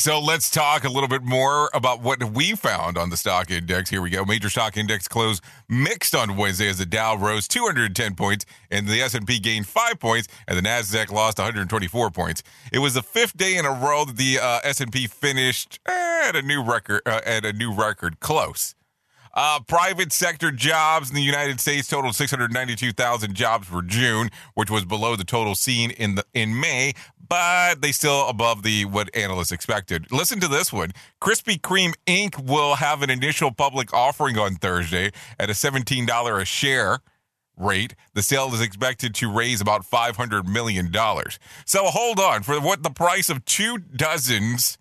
So 0.00 0.20
let's 0.20 0.48
talk 0.48 0.84
a 0.84 0.88
little 0.88 1.08
bit 1.08 1.24
more 1.24 1.70
about 1.74 2.00
what 2.00 2.22
we 2.22 2.54
found 2.54 2.96
on 2.96 3.10
the 3.10 3.16
stock 3.16 3.50
index. 3.50 3.90
Here 3.90 4.00
we 4.00 4.10
go. 4.10 4.24
Major 4.24 4.48
stock 4.48 4.76
index 4.76 5.08
closed 5.08 5.42
mixed 5.68 6.14
on 6.14 6.36
Wednesday 6.36 6.68
as 6.68 6.78
the 6.78 6.86
Dow 6.86 7.16
rose 7.16 7.48
210 7.48 8.14
points 8.14 8.46
and 8.70 8.86
the 8.86 9.02
S&P 9.02 9.40
gained 9.40 9.66
5 9.66 9.98
points 9.98 10.28
and 10.46 10.56
the 10.56 10.62
Nasdaq 10.62 11.10
lost 11.10 11.38
124 11.38 12.12
points. 12.12 12.44
It 12.72 12.78
was 12.78 12.94
the 12.94 13.02
fifth 13.02 13.36
day 13.36 13.56
in 13.56 13.66
a 13.66 13.72
row 13.72 14.04
that 14.04 14.16
the 14.16 14.38
uh, 14.38 14.60
S&P 14.62 15.08
finished 15.08 15.80
at 15.84 16.36
a 16.36 16.42
new 16.42 16.62
record 16.62 17.02
uh, 17.04 17.20
at 17.26 17.44
a 17.44 17.52
new 17.52 17.72
record 17.72 18.20
close. 18.20 18.76
Uh, 19.34 19.60
private 19.60 20.12
sector 20.12 20.50
jobs 20.50 21.10
in 21.10 21.14
the 21.14 21.22
United 21.22 21.60
States 21.60 21.86
totaled 21.86 22.14
692,000 22.14 23.34
jobs 23.34 23.68
for 23.68 23.82
June, 23.82 24.30
which 24.54 24.70
was 24.70 24.84
below 24.84 25.14
the 25.16 25.24
total 25.24 25.54
seen 25.54 25.90
in 25.90 26.16
the 26.16 26.24
in 26.34 26.58
May, 26.58 26.92
but 27.28 27.82
they 27.82 27.92
still 27.92 28.28
above 28.28 28.62
the 28.62 28.84
what 28.84 29.14
analysts 29.14 29.52
expected. 29.52 30.10
Listen 30.10 30.40
to 30.40 30.48
this 30.48 30.72
one: 30.72 30.92
Krispy 31.20 31.60
Kreme 31.60 31.94
Inc. 32.06 32.44
will 32.44 32.76
have 32.76 33.02
an 33.02 33.10
initial 33.10 33.52
public 33.52 33.92
offering 33.92 34.38
on 34.38 34.56
Thursday 34.56 35.10
at 35.38 35.50
a 35.50 35.52
$17 35.52 36.40
a 36.40 36.44
share 36.44 37.00
rate. 37.58 37.94
The 38.14 38.22
sale 38.22 38.52
is 38.54 38.60
expected 38.60 39.14
to 39.16 39.30
raise 39.30 39.60
about 39.60 39.82
$500 39.82 40.46
million. 40.46 40.92
So 41.64 41.84
hold 41.86 42.20
on. 42.20 42.42
For 42.42 42.60
what 42.60 42.82
the 42.82 42.90
price 42.90 43.28
of 43.28 43.44
two 43.44 43.78
dozens 43.78 44.78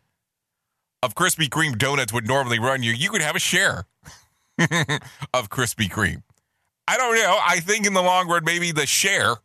of 1.04 1.16
Krispy 1.16 1.50
Kreme 1.50 1.78
donuts 1.78 2.14
would 2.14 2.28
normally 2.28 2.60
run 2.60 2.84
you, 2.84 2.92
you 2.92 3.10
could 3.10 3.22
have 3.22 3.36
a 3.36 3.40
share 3.40 3.86
of 5.34 5.50
Krispy 5.50 5.90
Kreme. 5.90 6.24
I 6.88 6.98
don't 6.98 7.16
know. 7.16 7.38
I 7.46 7.60
think 7.60 7.86
in 7.86 7.94
the 7.94 8.02
long 8.02 8.30
run, 8.30 8.46
maybe 8.46 8.72
the 8.72 8.86
share 8.86 9.38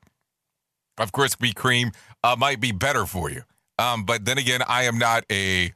of 0.98 1.12
Krispy 1.12 1.52
Kreme 1.52 1.94
uh, 2.24 2.36
might 2.38 2.60
be 2.60 2.72
better 2.72 3.06
for 3.06 3.30
you. 3.30 3.42
Um, 3.78 4.04
but 4.04 4.24
then 4.24 4.38
again, 4.38 4.62
I 4.66 4.84
am 4.84 4.98
not 4.98 5.24
a 5.30 5.72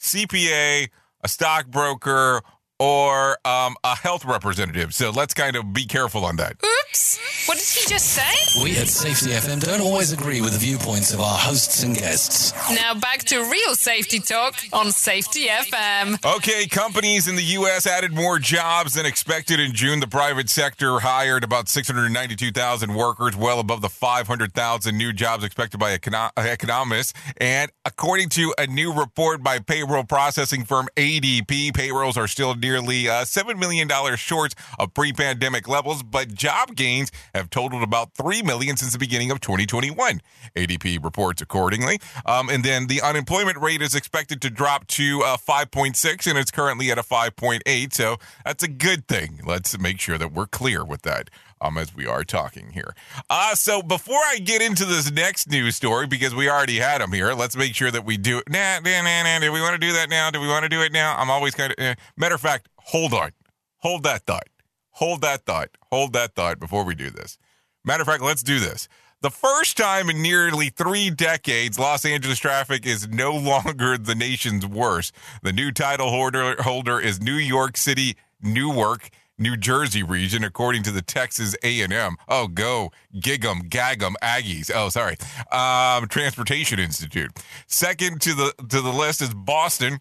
CPA, 0.00 0.88
a 1.22 1.28
stockbroker, 1.28 2.42
or 2.84 3.38
um, 3.46 3.76
a 3.82 3.96
health 3.96 4.26
representative. 4.26 4.92
So 4.92 5.08
let's 5.08 5.32
kind 5.32 5.56
of 5.56 5.72
be 5.72 5.86
careful 5.86 6.26
on 6.26 6.36
that. 6.36 6.56
Oops. 6.62 7.48
What 7.48 7.56
did 7.56 7.66
he 7.66 7.88
just 7.88 8.06
say? 8.10 8.62
We 8.62 8.76
at 8.76 8.88
Safety 8.88 9.30
FM 9.30 9.64
don't 9.64 9.80
always 9.80 10.12
agree 10.12 10.42
with 10.42 10.52
the 10.52 10.58
viewpoints 10.58 11.14
of 11.14 11.20
our 11.20 11.38
hosts 11.38 11.82
and 11.82 11.96
guests. 11.96 12.52
Now 12.74 12.94
back 12.94 13.20
to 13.24 13.38
real 13.38 13.74
safety 13.74 14.20
talk 14.20 14.56
on 14.72 14.92
Safety 14.92 15.46
FM. 15.46 16.22
Okay, 16.36 16.66
companies 16.66 17.26
in 17.26 17.36
the 17.36 17.42
U.S. 17.58 17.86
added 17.86 18.12
more 18.12 18.38
jobs 18.38 18.94
than 18.94 19.06
expected 19.06 19.60
in 19.60 19.72
June. 19.72 20.00
The 20.00 20.06
private 20.06 20.50
sector 20.50 20.98
hired 21.00 21.42
about 21.42 21.68
692,000 21.70 22.94
workers, 22.94 23.34
well 23.34 23.60
above 23.60 23.80
the 23.80 23.88
500,000 23.88 24.96
new 24.96 25.12
jobs 25.14 25.42
expected 25.42 25.80
by 25.80 25.96
econo- 25.96 26.30
economists. 26.36 27.14
And 27.38 27.70
according 27.86 28.28
to 28.30 28.54
a 28.58 28.66
new 28.66 28.92
report 28.92 29.42
by 29.42 29.58
payroll 29.58 30.04
processing 30.04 30.64
firm 30.64 30.88
ADP, 30.96 31.74
payrolls 31.74 32.16
are 32.18 32.28
still 32.28 32.54
nearly 32.74 33.08
uh, 33.08 33.22
$7 33.22 33.58
million 33.58 33.88
short 34.16 34.54
of 34.78 34.92
pre 34.94 35.12
pandemic 35.12 35.68
levels, 35.68 36.02
but 36.02 36.34
job 36.34 36.74
gains 36.74 37.12
have 37.34 37.48
totaled 37.50 37.82
about 37.82 38.14
3 38.14 38.42
million 38.42 38.76
since 38.76 38.92
the 38.92 38.98
beginning 38.98 39.30
of 39.30 39.40
2021. 39.40 40.20
ADP 40.56 41.02
reports 41.04 41.40
accordingly. 41.40 42.00
Um, 42.26 42.48
and 42.48 42.64
then 42.64 42.88
the 42.88 43.00
unemployment 43.00 43.58
rate 43.58 43.80
is 43.80 43.94
expected 43.94 44.42
to 44.42 44.50
drop 44.50 44.86
to 44.88 45.22
uh, 45.24 45.36
5.6, 45.36 46.26
and 46.28 46.38
it's 46.38 46.50
currently 46.50 46.90
at 46.90 46.98
a 46.98 47.02
5.8. 47.02 47.92
So 47.92 48.16
that's 48.44 48.64
a 48.64 48.68
good 48.68 49.06
thing. 49.06 49.40
Let's 49.46 49.78
make 49.78 50.00
sure 50.00 50.18
that 50.18 50.32
we're 50.32 50.46
clear 50.46 50.84
with 50.84 51.02
that. 51.02 51.30
Um, 51.64 51.78
as 51.78 51.94
we 51.94 52.06
are 52.06 52.24
talking 52.24 52.72
here. 52.72 52.94
Uh, 53.30 53.54
so 53.54 53.80
before 53.80 54.18
I 54.18 54.38
get 54.38 54.60
into 54.60 54.84
this 54.84 55.10
next 55.10 55.48
news 55.48 55.76
story, 55.76 56.06
because 56.06 56.34
we 56.34 56.48
already 56.48 56.76
had 56.76 57.00
them 57.00 57.10
here, 57.10 57.32
let's 57.32 57.56
make 57.56 57.74
sure 57.74 57.90
that 57.90 58.04
we 58.04 58.18
do 58.18 58.38
it. 58.38 58.50
Nah, 58.50 58.80
nah, 58.80 59.00
nah, 59.00 59.22
nah. 59.22 59.38
Do 59.38 59.50
we 59.50 59.62
want 59.62 59.72
to 59.72 59.78
do 59.78 59.94
that 59.94 60.10
now? 60.10 60.30
Do 60.30 60.40
we 60.40 60.46
want 60.46 60.64
to 60.64 60.68
do 60.68 60.82
it 60.82 60.92
now? 60.92 61.16
I'm 61.16 61.30
always 61.30 61.54
kind 61.54 61.72
of. 61.72 61.78
Eh. 61.78 61.94
Matter 62.18 62.34
of 62.34 62.42
fact, 62.42 62.68
hold 62.76 63.14
on. 63.14 63.30
Hold 63.78 64.02
that 64.02 64.26
thought. 64.26 64.48
Hold 64.90 65.22
that 65.22 65.46
thought. 65.46 65.70
Hold 65.90 66.12
that 66.12 66.34
thought 66.34 66.60
before 66.60 66.84
we 66.84 66.94
do 66.94 67.08
this. 67.08 67.38
Matter 67.82 68.02
of 68.02 68.08
fact, 68.08 68.22
let's 68.22 68.42
do 68.42 68.60
this. 68.60 68.86
The 69.22 69.30
first 69.30 69.78
time 69.78 70.10
in 70.10 70.20
nearly 70.20 70.68
three 70.68 71.08
decades, 71.08 71.78
Los 71.78 72.04
Angeles 72.04 72.38
traffic 72.38 72.84
is 72.84 73.08
no 73.08 73.32
longer 73.36 73.96
the 73.96 74.14
nation's 74.14 74.66
worst. 74.66 75.14
The 75.42 75.52
new 75.52 75.72
title 75.72 76.10
holder, 76.10 76.60
holder 76.60 77.00
is 77.00 77.22
New 77.22 77.36
York 77.36 77.78
City, 77.78 78.16
Newark. 78.42 79.08
New 79.38 79.56
Jersey 79.56 80.02
region, 80.02 80.44
according 80.44 80.82
to 80.84 80.90
the 80.90 81.02
Texas 81.02 81.56
A&M. 81.62 82.16
Oh, 82.28 82.46
go 82.46 82.92
gig 83.18 83.44
'em, 83.44 83.60
gag 83.68 84.02
'em, 84.02 84.14
Aggies. 84.22 84.70
Oh, 84.72 84.88
sorry, 84.88 85.16
um, 85.50 86.06
Transportation 86.08 86.78
Institute. 86.78 87.30
Second 87.66 88.20
to 88.22 88.34
the 88.34 88.54
to 88.68 88.80
the 88.80 88.92
list 88.92 89.20
is 89.22 89.34
Boston, 89.34 90.00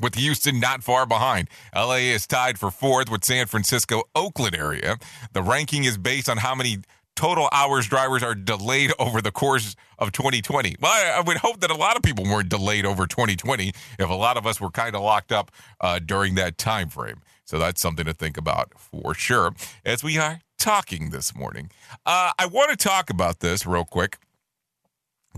with 0.00 0.14
Houston 0.14 0.60
not 0.60 0.82
far 0.82 1.06
behind. 1.06 1.48
LA 1.74 1.96
is 2.12 2.26
tied 2.26 2.58
for 2.58 2.70
fourth 2.70 3.10
with 3.10 3.24
San 3.24 3.46
Francisco, 3.46 4.02
Oakland 4.14 4.56
area. 4.56 4.96
The 5.32 5.42
ranking 5.42 5.84
is 5.84 5.98
based 5.98 6.28
on 6.28 6.38
how 6.38 6.54
many 6.54 6.78
total 7.16 7.48
hours 7.50 7.88
drivers 7.88 8.22
are 8.22 8.34
delayed 8.34 8.92
over 9.00 9.20
the 9.20 9.32
course 9.32 9.74
of 9.98 10.12
2020. 10.12 10.76
Well, 10.80 10.92
I, 10.92 11.18
I 11.18 11.20
would 11.20 11.38
hope 11.38 11.60
that 11.60 11.70
a 11.70 11.76
lot 11.76 11.96
of 11.96 12.02
people 12.02 12.24
weren't 12.24 12.48
delayed 12.48 12.86
over 12.86 13.08
2020 13.08 13.72
if 13.98 14.08
a 14.08 14.14
lot 14.14 14.36
of 14.36 14.46
us 14.46 14.60
were 14.60 14.70
kind 14.70 14.94
of 14.94 15.02
locked 15.02 15.32
up 15.32 15.50
uh, 15.80 15.98
during 15.98 16.36
that 16.36 16.58
time 16.58 16.88
frame. 16.88 17.20
So 17.48 17.58
that's 17.58 17.80
something 17.80 18.04
to 18.04 18.12
think 18.12 18.36
about 18.36 18.74
for 18.76 19.14
sure 19.14 19.54
as 19.82 20.04
we 20.04 20.18
are 20.18 20.42
talking 20.58 21.08
this 21.08 21.34
morning. 21.34 21.70
Uh, 22.04 22.32
I 22.38 22.44
want 22.44 22.70
to 22.70 22.76
talk 22.76 23.08
about 23.08 23.40
this 23.40 23.64
real 23.64 23.86
quick 23.86 24.18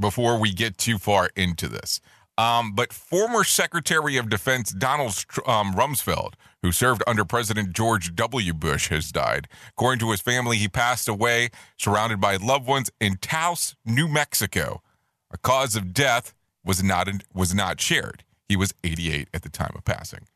before 0.00 0.36
we 0.36 0.52
get 0.52 0.76
too 0.76 0.98
far 0.98 1.30
into 1.36 1.68
this. 1.68 2.00
Um, 2.36 2.74
but 2.74 2.92
former 2.92 3.44
Secretary 3.44 4.16
of 4.16 4.28
Defense 4.28 4.72
Donald 4.72 5.24
um, 5.46 5.74
Rumsfeld, 5.74 6.32
who 6.62 6.72
served 6.72 7.04
under 7.06 7.24
President 7.24 7.72
George 7.72 8.16
W. 8.16 8.54
Bush, 8.54 8.88
has 8.88 9.12
died. 9.12 9.46
According 9.68 10.00
to 10.00 10.10
his 10.10 10.20
family, 10.20 10.56
he 10.56 10.66
passed 10.66 11.06
away 11.06 11.50
surrounded 11.78 12.20
by 12.20 12.34
loved 12.36 12.66
ones 12.66 12.90
in 13.00 13.18
Taos, 13.18 13.76
New 13.84 14.08
Mexico. 14.08 14.82
A 15.30 15.38
cause 15.38 15.76
of 15.76 15.94
death 15.94 16.34
was 16.64 16.82
not 16.82 17.08
was 17.32 17.54
not 17.54 17.80
shared. 17.80 18.24
He 18.48 18.56
was 18.56 18.74
88 18.82 19.28
at 19.32 19.42
the 19.42 19.48
time 19.48 19.74
of 19.76 19.84
passing. 19.84 20.26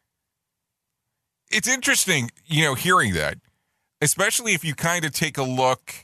It's 1.55 1.69
interesting, 1.69 2.33
you 2.47 2.64
know, 2.64 2.75
hearing 2.75 3.14
that, 3.14 3.38
especially 4.01 4.55
if 4.55 4.64
you 4.64 4.75
kind 4.75 5.05
of 5.05 5.12
take 5.12 5.38
a 5.38 5.45
look 5.45 5.95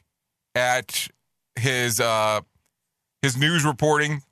at 0.54 1.08
his 1.56 1.98
uh, 1.98 2.42
his 3.20 3.36
news 3.36 3.64
reporting 3.64 4.22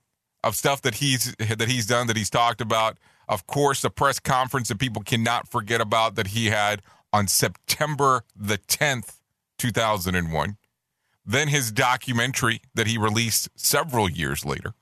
of 0.45 0.55
stuff 0.55 0.81
that 0.83 0.95
he's 0.95 1.35
that 1.41 1.67
he's 1.67 1.87
done 1.87 2.07
that 2.07 2.17
he's 2.17 2.31
talked 2.31 2.61
about. 2.61 2.99
Of 3.29 3.49
course, 3.49 3.83
the 3.83 3.91
press 3.91 4.21
conference 4.21 4.69
that 4.69 4.79
people 4.79 5.03
cannot 5.03 5.51
forget 5.51 5.81
about 5.81 6.15
that 6.15 6.29
he 6.29 6.47
had 6.47 6.83
on 7.13 7.27
September 7.27 8.23
the 8.37 8.59
10th, 8.59 9.17
2001. 9.59 10.57
Then 11.27 11.49
his 11.49 11.73
documentary 11.73 12.61
that 12.75 12.87
he 12.87 12.97
released 12.97 13.49
several 13.57 14.09
years 14.09 14.45
later. 14.45 14.75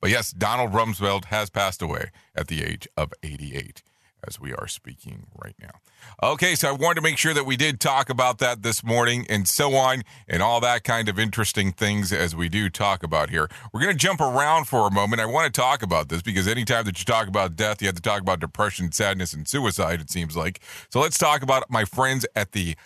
But 0.00 0.10
yes, 0.10 0.32
Donald 0.32 0.72
Rumsfeld 0.72 1.26
has 1.26 1.50
passed 1.50 1.80
away 1.82 2.10
at 2.34 2.48
the 2.48 2.64
age 2.64 2.88
of 2.96 3.12
88 3.22 3.84
as 4.26 4.40
we 4.40 4.52
are 4.54 4.66
speaking 4.66 5.26
right 5.42 5.54
now. 5.60 5.80
Okay, 6.22 6.54
so 6.54 6.68
I 6.68 6.72
wanted 6.72 6.96
to 6.96 7.00
make 7.02 7.18
sure 7.18 7.34
that 7.34 7.44
we 7.44 7.56
did 7.56 7.80
talk 7.80 8.10
about 8.10 8.38
that 8.38 8.62
this 8.62 8.84
morning 8.84 9.26
and 9.28 9.46
so 9.46 9.74
on 9.74 10.02
and 10.28 10.42
all 10.42 10.60
that 10.60 10.84
kind 10.84 11.08
of 11.08 11.18
interesting 11.18 11.72
things 11.72 12.12
as 12.12 12.34
we 12.34 12.48
do 12.48 12.68
talk 12.68 13.02
about 13.02 13.30
here. 13.30 13.48
We're 13.72 13.80
going 13.80 13.92
to 13.92 13.98
jump 13.98 14.20
around 14.20 14.66
for 14.66 14.86
a 14.86 14.90
moment. 14.90 15.20
I 15.20 15.26
want 15.26 15.52
to 15.52 15.60
talk 15.60 15.82
about 15.82 16.08
this 16.08 16.22
because 16.22 16.48
anytime 16.48 16.84
that 16.84 16.98
you 16.98 17.04
talk 17.04 17.28
about 17.28 17.56
death, 17.56 17.80
you 17.80 17.86
have 17.86 17.96
to 17.96 18.02
talk 18.02 18.20
about 18.20 18.40
depression, 18.40 18.92
sadness, 18.92 19.32
and 19.32 19.46
suicide, 19.46 20.00
it 20.00 20.10
seems 20.10 20.36
like. 20.36 20.60
So 20.90 21.00
let's 21.00 21.18
talk 21.18 21.42
about 21.42 21.70
my 21.70 21.84
friends 21.84 22.26
at 22.34 22.52
the 22.52 22.76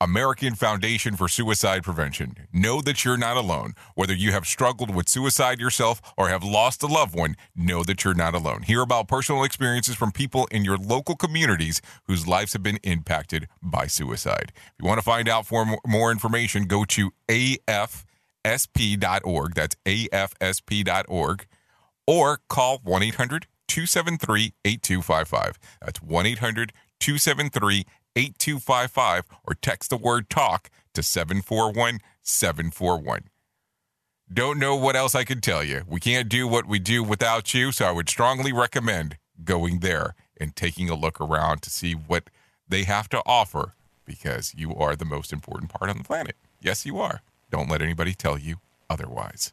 American 0.00 0.54
Foundation 0.54 1.16
for 1.16 1.28
Suicide 1.28 1.84
Prevention. 1.84 2.36
Know 2.52 2.80
that 2.80 3.04
you're 3.04 3.16
not 3.16 3.36
alone. 3.36 3.74
Whether 3.94 4.12
you 4.12 4.32
have 4.32 4.44
struggled 4.44 4.94
with 4.94 5.08
suicide 5.08 5.60
yourself 5.60 6.02
or 6.16 6.28
have 6.28 6.42
lost 6.42 6.82
a 6.82 6.86
loved 6.86 7.14
one, 7.16 7.36
know 7.54 7.84
that 7.84 8.02
you're 8.04 8.12
not 8.12 8.34
alone. 8.34 8.62
Hear 8.62 8.82
about 8.82 9.06
personal 9.08 9.44
experiences 9.44 9.94
from 9.94 10.10
people 10.10 10.46
in 10.50 10.64
your 10.64 10.76
local 10.76 11.14
communities 11.14 11.80
whose 12.06 12.26
lives 12.26 12.52
have 12.54 12.62
been 12.62 12.80
impacted 12.82 13.48
by 13.62 13.86
suicide. 13.86 14.52
If 14.54 14.72
you 14.80 14.86
want 14.86 14.98
to 14.98 15.04
find 15.04 15.28
out 15.28 15.46
for 15.46 15.64
more 15.86 16.10
information, 16.10 16.64
go 16.64 16.84
to 16.86 17.12
afsp.org. 17.28 17.94
That's 19.54 19.76
afsp.org. 19.86 21.46
Or 22.06 22.40
call 22.48 22.80
1 22.82 23.02
800 23.02 23.46
273 23.68 24.52
8255. 24.64 25.58
That's 25.80 26.02
1 26.02 26.26
800 26.26 26.72
273 27.00 27.84
8255 28.16 29.24
or 29.46 29.54
text 29.54 29.90
the 29.90 29.96
word 29.96 30.30
talk 30.30 30.70
to 30.94 31.02
741 31.02 32.00
741. 32.22 33.24
Don't 34.32 34.58
know 34.58 34.74
what 34.74 34.96
else 34.96 35.14
I 35.14 35.24
can 35.24 35.40
tell 35.40 35.62
you. 35.62 35.82
We 35.86 36.00
can't 36.00 36.28
do 36.28 36.48
what 36.48 36.66
we 36.66 36.78
do 36.78 37.02
without 37.02 37.52
you, 37.52 37.72
so 37.72 37.84
I 37.86 37.92
would 37.92 38.08
strongly 38.08 38.52
recommend 38.52 39.18
going 39.44 39.80
there 39.80 40.14
and 40.40 40.56
taking 40.56 40.88
a 40.88 40.94
look 40.94 41.20
around 41.20 41.62
to 41.62 41.70
see 41.70 41.92
what 41.92 42.30
they 42.68 42.84
have 42.84 43.08
to 43.10 43.22
offer 43.26 43.74
because 44.04 44.54
you 44.56 44.74
are 44.74 44.96
the 44.96 45.04
most 45.04 45.32
important 45.32 45.70
part 45.70 45.90
on 45.90 45.98
the 45.98 46.04
planet. 46.04 46.36
Yes, 46.60 46.86
you 46.86 46.98
are. 46.98 47.22
Don't 47.50 47.70
let 47.70 47.82
anybody 47.82 48.14
tell 48.14 48.38
you 48.38 48.56
otherwise. 48.88 49.52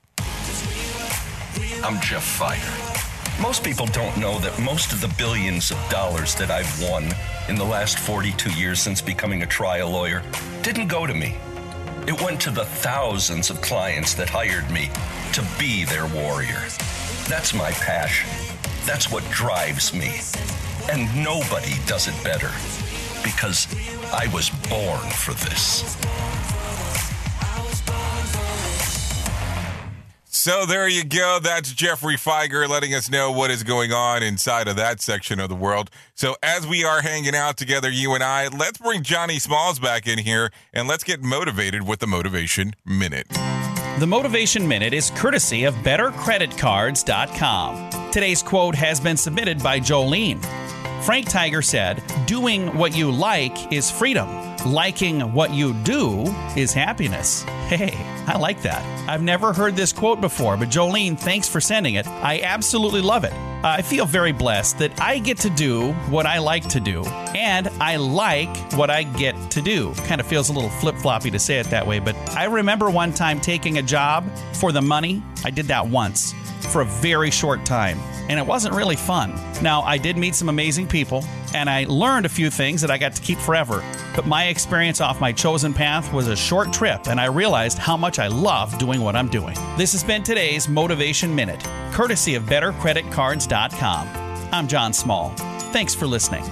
I'm 1.84 2.00
Jeff 2.02 2.24
Fire. 2.24 2.90
Most 3.39 3.63
people 3.63 3.85
don't 3.87 4.17
know 4.17 4.37
that 4.39 4.59
most 4.59 4.91
of 4.91 5.01
the 5.01 5.13
billions 5.17 5.71
of 5.71 5.77
dollars 5.89 6.35
that 6.35 6.51
I've 6.51 6.81
won 6.81 7.05
in 7.49 7.55
the 7.55 7.63
last 7.63 7.97
42 7.97 8.51
years 8.51 8.79
since 8.79 9.01
becoming 9.01 9.41
a 9.41 9.47
trial 9.47 9.89
lawyer 9.89 10.21
didn't 10.61 10.87
go 10.87 11.07
to 11.07 11.13
me. 11.13 11.37
It 12.07 12.21
went 12.21 12.41
to 12.41 12.51
the 12.51 12.65
thousands 12.65 13.49
of 13.49 13.61
clients 13.61 14.13
that 14.15 14.29
hired 14.29 14.69
me 14.69 14.89
to 15.33 15.45
be 15.57 15.85
their 15.85 16.07
warrior. 16.07 16.61
That's 17.27 17.53
my 17.53 17.71
passion. 17.71 18.29
That's 18.85 19.11
what 19.11 19.23
drives 19.29 19.93
me. 19.93 20.19
And 20.91 21.23
nobody 21.23 21.75
does 21.87 22.07
it 22.07 22.23
better 22.23 22.51
because 23.23 23.67
I 24.11 24.27
was 24.33 24.49
born 24.69 25.09
for 25.09 25.33
this. 25.33 25.95
So 30.43 30.65
there 30.65 30.88
you 30.88 31.04
go. 31.04 31.38
That's 31.39 31.71
Geoffrey 31.71 32.15
Fieger 32.15 32.67
letting 32.67 32.95
us 32.95 33.12
know 33.12 33.32
what 33.32 33.51
is 33.51 33.62
going 33.62 33.93
on 33.93 34.23
inside 34.23 34.67
of 34.67 34.75
that 34.75 34.99
section 34.99 35.39
of 35.39 35.49
the 35.49 35.56
world. 35.56 35.91
So 36.15 36.36
as 36.41 36.65
we 36.65 36.84
are 36.84 37.04
hanging 37.04 37.36
out 37.36 37.58
together, 37.58 37.91
you 37.91 38.15
and 38.15 38.23
I, 38.23 38.47
let's 38.47 38.80
bring 38.80 39.04
Johnny 39.04 39.38
Smalls 39.38 39.77
back 39.77 40.08
in 40.08 40.17
here 40.17 40.49
and 40.73 40.88
let's 40.88 41.04
get 41.04 41.21
motivated 41.21 41.88
with 41.88 41.99
the 41.99 42.08
Motivation 42.08 42.73
Minute. 42.84 43.27
The 43.99 44.08
Motivation 44.08 44.67
Minute 44.67 44.95
is 44.95 45.12
courtesy 45.12 45.65
of 45.65 45.75
BetterCreditCards.com. 45.75 48.10
Today's 48.10 48.41
quote 48.41 48.73
has 48.73 48.99
been 48.99 49.17
submitted 49.17 49.62
by 49.62 49.80
Jolene. 49.80 50.43
Frank 51.04 51.30
Tyger 51.30 51.63
said, 51.63 52.04
Doing 52.25 52.75
what 52.75 52.97
you 52.97 53.12
like 53.12 53.71
is 53.71 53.91
freedom. 53.91 54.50
Liking 54.65 55.34
what 55.34 55.52
you 55.52 55.74
do 55.74 56.26
is 56.56 56.71
happiness. 56.71 57.41
Hey, 57.67 57.93
I 58.28 58.38
like 58.38 58.62
that. 58.62 58.84
I've 59.10 59.24
never 59.24 59.54
heard 59.54 59.76
this 59.76 59.91
quote 59.91 60.21
before, 60.21 60.56
but 60.56 60.69
Jolene, 60.69 61.17
thanks 61.19 61.47
for 61.47 61.60
sending 61.60 61.95
it. 61.95 62.06
I 62.08 62.41
absolutely 62.41 63.02
love 63.02 63.24
it. 63.24 63.34
I 63.63 63.82
feel 63.82 64.06
very 64.06 64.32
blessed 64.32 64.78
that 64.80 65.00
I 65.02 65.17
get 65.19 65.38
to 65.39 65.50
do 65.50 65.93
what 66.10 66.26
I 66.26 66.39
like 66.39 66.67
to 66.69 66.80
do, 66.80 67.04
and 67.36 67.67
I 67.80 67.95
like 67.95 68.56
what 68.74 68.89
I 68.89 69.04
get 69.04 69.36
to 69.52 69.62
do. 69.62 69.93
Kind 70.06 70.21
of 70.21 70.28
feels 70.28 70.50
a 70.50 70.54
little 70.54 70.69
flip 70.69 70.95
floppy 70.95 71.32
to 71.32 71.39
say 71.39 71.60
it 71.60 71.67
that 71.67 71.86
way, 71.86 72.00
but 72.00 72.15
I 72.36 72.45
remember 72.45 72.89
one 72.89 73.13
time 73.13 73.39
taking 73.39 73.80
a 73.80 73.82
job 73.84 74.28
for 74.54 74.71
the 74.71 74.82
money. 74.82 75.24
I 75.43 75.50
did 75.50 75.65
that 75.67 75.88
once 75.88 76.34
for 76.71 76.82
a 76.82 76.86
very 76.86 77.32
short 77.32 77.65
time, 77.65 78.00
and 78.30 78.39
it 78.39 78.45
wasn't 78.45 78.76
really 78.76 78.95
fun. 78.95 79.34
Now, 79.62 79.82
I 79.82 79.97
did 79.97 80.17
meet 80.17 80.36
some 80.36 80.50
amazing 80.50 80.88
people, 80.88 81.24
and 81.54 81.69
I 81.69 81.86
learned 81.88 82.26
a 82.26 82.30
few 82.30 82.50
things 82.50 82.82
that 82.82 82.91
I 82.91 82.97
got 82.97 83.13
to 83.15 83.21
keep 83.21 83.39
forever. 83.39 83.84
But 84.15 84.28
my 84.28 84.47
experience 84.47 85.02
off 85.02 85.21
my 85.21 85.32
chosen 85.32 85.74
path 85.74 86.12
was 86.13 86.28
a 86.28 86.36
short 86.36 86.74
trip, 86.74 87.08
and 87.08 87.19
I 87.19 87.26
realized 87.26 87.78
how 87.78 87.95
much 87.95 88.17
I 88.19 88.28
love 88.28 88.78
doing 88.78 89.02
what 89.02 89.15
I'm 89.15 89.30
doing. 89.30 89.56
This 89.78 89.93
has 89.93 90.04
been 90.04 90.24
today's 90.24 90.67
Motivation 90.67 91.34
Minute, 91.34 91.63
courtesy 91.91 92.36
of 92.36 92.43
BetterCreditCards.com. 92.43 94.08
I'm 94.52 94.67
John 94.67 94.91
Small. 94.93 95.30
Thanks 95.71 95.95
for 95.95 96.08
listening. 96.08 96.43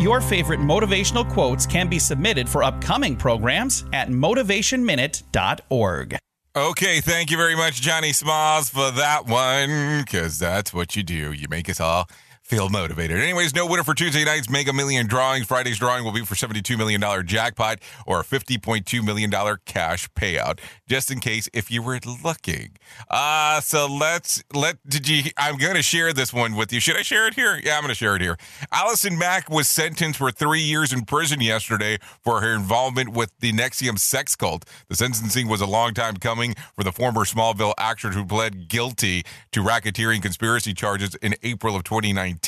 Your 0.00 0.20
favorite 0.20 0.60
motivational 0.60 1.28
quotes 1.32 1.66
can 1.66 1.88
be 1.88 1.98
submitted 1.98 2.48
for 2.48 2.62
upcoming 2.62 3.16
programs 3.16 3.84
at 3.92 4.08
motivationminute.org. 4.08 6.18
Okay, 6.56 7.00
thank 7.00 7.32
you 7.32 7.36
very 7.36 7.56
much, 7.56 7.80
Johnny 7.80 8.12
Smalls, 8.12 8.70
for 8.70 8.92
that 8.92 9.26
one, 9.26 10.04
because 10.04 10.38
that's 10.38 10.72
what 10.72 10.94
you 10.94 11.02
do. 11.02 11.32
You 11.32 11.48
make 11.48 11.68
us 11.68 11.80
all 11.80 12.08
feel 12.54 12.68
motivated. 12.68 13.18
Anyways, 13.18 13.52
no 13.52 13.66
winner 13.66 13.82
for 13.82 13.94
Tuesday 13.94 14.24
night's 14.24 14.48
Mega 14.48 14.72
Million 14.72 15.08
drawing. 15.08 15.42
Friday's 15.42 15.76
drawing 15.76 16.04
will 16.04 16.12
be 16.12 16.24
for 16.24 16.36
$72 16.36 16.78
million 16.78 17.02
jackpot 17.26 17.80
or 18.06 18.20
a 18.20 18.22
$50.2 18.22 19.04
million 19.04 19.32
cash 19.64 20.08
payout, 20.10 20.60
just 20.86 21.10
in 21.10 21.18
case 21.18 21.48
if 21.52 21.68
you 21.68 21.82
were 21.82 21.98
looking. 22.22 22.76
Uh, 23.10 23.60
so 23.60 23.88
let's, 23.88 24.44
let, 24.54 24.76
did 24.88 25.08
you, 25.08 25.32
I'm 25.36 25.56
going 25.56 25.74
to 25.74 25.82
share 25.82 26.12
this 26.12 26.32
one 26.32 26.54
with 26.54 26.72
you. 26.72 26.78
Should 26.78 26.96
I 26.96 27.02
share 27.02 27.26
it 27.26 27.34
here? 27.34 27.60
Yeah, 27.60 27.74
I'm 27.74 27.82
going 27.82 27.88
to 27.88 27.96
share 27.96 28.14
it 28.14 28.22
here. 28.22 28.36
Allison 28.70 29.18
Mack 29.18 29.50
was 29.50 29.66
sentenced 29.66 30.20
for 30.20 30.30
three 30.30 30.62
years 30.62 30.92
in 30.92 31.04
prison 31.04 31.40
yesterday 31.40 31.98
for 32.22 32.40
her 32.40 32.54
involvement 32.54 33.08
with 33.08 33.32
the 33.40 33.50
NXIVM 33.50 33.98
sex 33.98 34.36
cult. 34.36 34.64
The 34.88 34.94
sentencing 34.94 35.48
was 35.48 35.60
a 35.60 35.66
long 35.66 35.92
time 35.92 36.18
coming 36.18 36.54
for 36.76 36.84
the 36.84 36.92
former 36.92 37.24
Smallville 37.24 37.74
actress 37.78 38.14
who 38.14 38.24
pled 38.24 38.68
guilty 38.68 39.24
to 39.50 39.60
racketeering 39.60 40.22
conspiracy 40.22 40.72
charges 40.72 41.16
in 41.16 41.34
April 41.42 41.74
of 41.74 41.82
2019. 41.82 42.43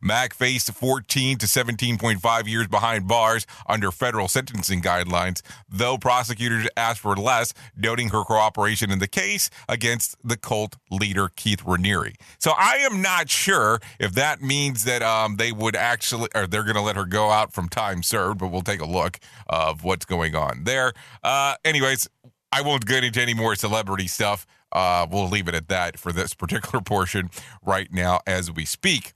Mack 0.00 0.34
faced 0.34 0.72
14 0.72 1.38
to 1.38 1.46
17.5 1.46 2.48
years 2.48 2.68
behind 2.68 3.08
bars 3.08 3.46
under 3.66 3.90
federal 3.90 4.28
sentencing 4.28 4.80
guidelines, 4.80 5.40
though 5.68 5.98
prosecutors 5.98 6.68
asked 6.76 7.00
for 7.00 7.16
less, 7.16 7.52
noting 7.76 8.10
her 8.10 8.22
cooperation 8.22 8.90
in 8.90 8.98
the 8.98 9.08
case 9.08 9.50
against 9.68 10.16
the 10.22 10.36
cult 10.36 10.76
leader 10.90 11.30
Keith 11.34 11.64
Raniere. 11.64 12.14
So 12.38 12.52
I 12.56 12.76
am 12.78 13.02
not 13.02 13.28
sure 13.28 13.80
if 13.98 14.12
that 14.12 14.40
means 14.40 14.84
that 14.84 15.02
um, 15.02 15.36
they 15.36 15.52
would 15.52 15.76
actually, 15.76 16.28
or 16.34 16.46
they're 16.46 16.62
going 16.62 16.76
to 16.76 16.80
let 16.80 16.96
her 16.96 17.06
go 17.06 17.30
out 17.30 17.52
from 17.52 17.68
time 17.68 18.02
served, 18.02 18.38
but 18.38 18.48
we'll 18.48 18.62
take 18.62 18.80
a 18.80 18.86
look 18.86 19.18
of 19.48 19.84
what's 19.84 20.04
going 20.04 20.34
on 20.34 20.64
there. 20.64 20.92
Uh, 21.22 21.56
anyways, 21.64 22.08
I 22.52 22.62
won't 22.62 22.86
get 22.86 23.02
into 23.02 23.20
any 23.20 23.34
more 23.34 23.56
celebrity 23.56 24.06
stuff. 24.06 24.46
Uh, 24.70 25.06
we'll 25.10 25.28
leave 25.28 25.48
it 25.48 25.54
at 25.54 25.68
that 25.68 25.98
for 25.98 26.12
this 26.12 26.34
particular 26.34 26.80
portion 26.84 27.30
right 27.62 27.92
now 27.92 28.20
as 28.26 28.50
we 28.50 28.64
speak. 28.64 29.12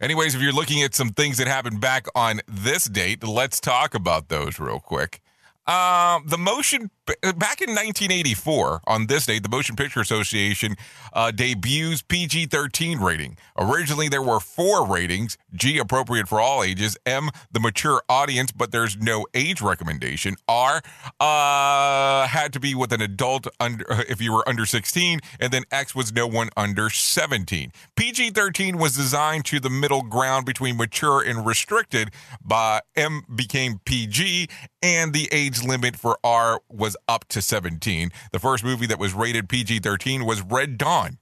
Anyways, 0.00 0.34
if 0.34 0.40
you're 0.40 0.52
looking 0.52 0.82
at 0.82 0.94
some 0.94 1.10
things 1.10 1.36
that 1.36 1.46
happened 1.46 1.78
back 1.78 2.06
on 2.14 2.40
this 2.48 2.86
date, 2.86 3.22
let's 3.22 3.60
talk 3.60 3.94
about 3.94 4.28
those 4.28 4.58
real 4.58 4.80
quick. 4.80 5.20
Um, 5.66 6.24
the 6.26 6.38
motion 6.38 6.90
back 7.22 7.60
in 7.60 7.70
1984 7.70 8.82
on 8.86 9.06
this 9.06 9.26
date, 9.26 9.42
the 9.42 9.48
Motion 9.48 9.76
Picture 9.76 10.00
Association 10.00 10.76
uh, 11.12 11.30
debuts 11.30 12.02
PG-13 12.02 13.00
rating. 13.00 13.36
Originally, 13.58 14.08
there 14.08 14.22
were 14.22 14.40
four 14.40 14.86
ratings: 14.86 15.38
G, 15.54 15.78
appropriate 15.78 16.28
for 16.28 16.40
all 16.40 16.62
ages; 16.62 16.96
M, 17.06 17.30
the 17.50 17.60
mature 17.60 18.02
audience, 18.08 18.52
but 18.52 18.72
there's 18.72 18.96
no 18.96 19.26
age 19.34 19.60
recommendation; 19.60 20.36
R, 20.48 20.82
uh, 21.18 22.26
had 22.26 22.52
to 22.52 22.60
be 22.60 22.74
with 22.74 22.92
an 22.92 23.00
adult 23.00 23.46
under 23.58 23.84
if 24.08 24.20
you 24.20 24.32
were 24.32 24.48
under 24.48 24.66
16, 24.66 25.20
and 25.38 25.52
then 25.52 25.64
X 25.70 25.94
was 25.94 26.12
no 26.12 26.26
one 26.26 26.50
under 26.56 26.90
17. 26.90 27.72
PG-13 27.96 28.78
was 28.78 28.96
designed 28.96 29.44
to 29.46 29.60
the 29.60 29.70
middle 29.70 30.02
ground 30.02 30.46
between 30.46 30.76
mature 30.76 31.22
and 31.22 31.46
restricted. 31.46 32.10
By 32.44 32.80
M 32.96 33.22
became 33.34 33.80
PG, 33.84 34.48
and 34.82 35.12
the 35.12 35.28
age 35.32 35.62
limit 35.62 35.96
for 35.96 36.18
R 36.24 36.60
was 36.68 36.96
up 37.08 37.26
to 37.28 37.42
17. 37.42 38.10
The 38.32 38.38
first 38.38 38.64
movie 38.64 38.86
that 38.86 38.98
was 38.98 39.14
rated 39.14 39.48
PG 39.48 39.80
13 39.80 40.24
was 40.24 40.42
Red 40.42 40.78
Dawn. 40.78 41.18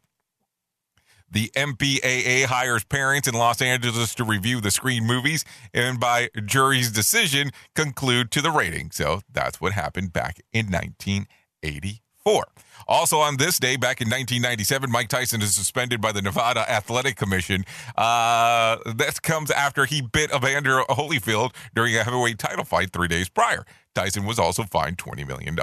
The 1.30 1.50
MPAA 1.54 2.46
hires 2.46 2.84
parents 2.84 3.28
in 3.28 3.34
Los 3.34 3.60
Angeles 3.60 4.14
to 4.14 4.24
review 4.24 4.60
the 4.60 4.70
screen 4.70 5.04
movies 5.04 5.44
and, 5.74 6.00
by 6.00 6.30
jury's 6.46 6.90
decision, 6.90 7.50
conclude 7.74 8.30
to 8.30 8.40
the 8.40 8.50
rating. 8.50 8.90
So 8.92 9.20
that's 9.30 9.60
what 9.60 9.72
happened 9.72 10.12
back 10.12 10.40
in 10.52 10.66
1984. 10.66 12.44
Also, 12.86 13.18
on 13.18 13.36
this 13.36 13.58
day, 13.58 13.76
back 13.76 14.00
in 14.00 14.08
1997, 14.08 14.90
Mike 14.90 15.08
Tyson 15.08 15.42
is 15.42 15.54
suspended 15.54 16.00
by 16.00 16.12
the 16.12 16.22
Nevada 16.22 16.60
Athletic 16.70 17.16
Commission. 17.16 17.64
Uh, 17.94 18.78
this 18.96 19.20
comes 19.20 19.50
after 19.50 19.84
he 19.84 20.00
bit 20.00 20.30
Evander 20.34 20.80
Holyfield 20.88 21.54
during 21.74 21.94
a 21.94 22.04
heavyweight 22.04 22.38
title 22.38 22.64
fight 22.64 22.90
three 22.92 23.08
days 23.08 23.28
prior. 23.28 23.66
Tyson 23.98 24.24
was 24.24 24.38
also 24.38 24.62
fined 24.62 24.96
$20 24.96 25.26
million. 25.26 25.58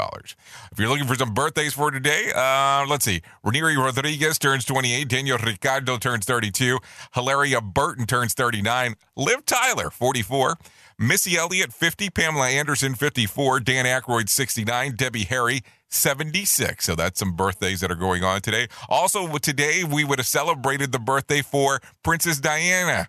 If 0.70 0.78
you're 0.78 0.90
looking 0.90 1.08
for 1.08 1.16
some 1.16 1.34
birthdays 1.34 1.74
for 1.74 1.90
today, 1.90 2.34
uh, 2.36 2.86
let's 2.86 3.06
see. 3.06 3.22
Raini 3.46 3.78
Rodriguez 3.78 4.38
turns 4.38 4.66
28. 4.66 5.08
Daniel 5.08 5.38
Ricciardo 5.38 5.98
turns 5.98 6.26
32. 6.26 6.80
Hilaria 7.14 7.62
Burton 7.62 8.06
turns 8.06 8.34
39. 8.34 8.96
Liv 9.16 9.46
Tyler, 9.46 9.90
44. 9.90 10.58
Missy 11.00 11.38
Elliott, 11.38 11.72
50. 11.72 12.10
Pamela 12.10 12.50
Anderson, 12.50 12.94
54. 12.94 13.62
Dan 13.62 13.86
Aykroyd, 13.86 14.28
69. 14.28 14.96
Debbie 14.98 15.24
Harry, 15.24 15.62
76. 15.88 16.84
So 16.84 16.94
that's 16.94 17.18
some 17.18 17.38
birthdays 17.38 17.80
that 17.80 17.90
are 17.90 17.96
going 17.96 18.26
on 18.26 18.42
today. 18.42 18.68
Also, 18.90 19.38
today 19.38 19.86
we 19.86 20.04
would 20.04 20.20
have 20.20 20.28
celebrated 20.28 20.92
the 20.92 21.00
birthday 21.00 21.42
for 21.42 21.80
Princess 22.04 22.42
Diana, 22.42 23.08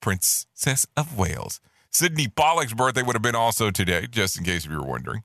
Princess 0.00 0.86
of 0.96 1.18
Wales. 1.18 1.60
Sydney 1.96 2.28
Pollack's 2.28 2.74
birthday 2.74 3.02
would 3.02 3.16
have 3.16 3.22
been 3.22 3.34
also 3.34 3.70
today, 3.70 4.06
just 4.06 4.36
in 4.36 4.44
case 4.44 4.66
if 4.66 4.70
you 4.70 4.76
were 4.76 4.86
wondering. 4.86 5.22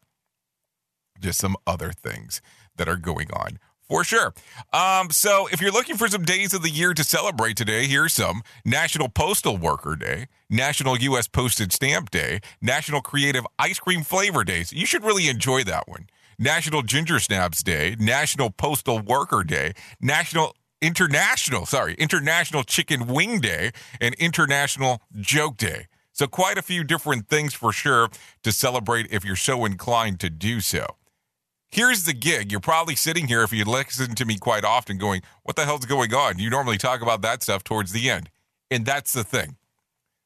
Just 1.20 1.38
some 1.38 1.58
other 1.68 1.92
things 1.92 2.42
that 2.78 2.88
are 2.88 2.96
going 2.96 3.28
on 3.34 3.60
for 3.82 4.06
sure. 4.06 4.34
Um, 4.72 5.10
so 5.12 5.50
if 5.52 5.60
you're 5.60 5.74
looking 5.74 5.98
for 5.98 6.08
some 6.08 6.24
days 6.24 6.54
of 6.54 6.62
the 6.62 6.70
year 6.70 6.94
to 6.94 7.04
celebrate 7.04 7.58
today, 7.58 7.88
here's 7.88 8.14
some 8.14 8.42
National 8.64 9.10
Postal 9.10 9.58
Worker 9.58 9.98
Day, 9.98 10.28
National 10.50 10.98
U.S. 10.98 11.28
Postage 11.28 11.74
Stamp 11.74 12.10
Day, 12.10 12.40
National 12.62 13.02
Creative 13.02 13.46
Ice 13.60 13.80
Cream 13.80 14.02
Flavor 14.02 14.46
Days. 14.46 14.72
You 14.72 14.86
should 14.86 15.04
really 15.04 15.28
enjoy 15.28 15.66
that 15.66 15.90
one. 15.90 16.08
National 16.40 16.84
Ginger 16.84 17.20
Snaps 17.20 17.64
Day, 17.64 17.98
National 18.00 18.50
Postal 18.50 19.00
Worker 19.00 19.44
Day, 19.44 19.74
National 20.00 20.56
International, 20.82 21.66
sorry, 21.66 21.96
International 21.96 22.64
Chicken 22.64 23.08
Wing 23.08 23.42
Day, 23.42 23.72
and 24.00 24.16
International 24.16 25.02
Joke 25.20 25.58
Day. 25.58 25.88
So, 26.22 26.28
quite 26.28 26.60
a 26.60 26.62
few 26.62 26.84
different 26.84 27.30
things 27.30 27.56
for 27.56 27.74
sure 27.74 28.08
to 28.44 28.52
celebrate 28.52 29.08
if 29.10 29.26
you're 29.26 29.36
so 29.36 29.66
inclined 29.66 30.20
to 30.20 30.30
do 30.30 30.60
so. 30.62 30.86
Here's 31.72 32.04
the 32.04 32.14
gig. 32.14 32.52
You're 32.52 32.60
probably 32.62 32.96
sitting 32.96 33.28
here, 33.28 33.42
if 33.42 33.52
you 33.52 33.66
listen 33.66 34.14
to 34.14 34.24
me 34.24 34.38
quite 34.38 34.64
often, 34.64 35.00
going, 35.00 35.24
What 35.42 35.56
the 35.56 35.66
hell's 35.66 35.86
going 35.86 36.14
on? 36.14 36.38
You 36.38 36.52
normally 36.52 36.78
talk 36.78 37.02
about 37.02 37.24
that 37.24 37.42
stuff 37.42 37.64
towards 37.64 37.92
the 37.92 38.08
end. 38.08 38.30
And 38.70 38.86
that's 38.86 39.14
the 39.14 39.24
thing. 39.24 39.56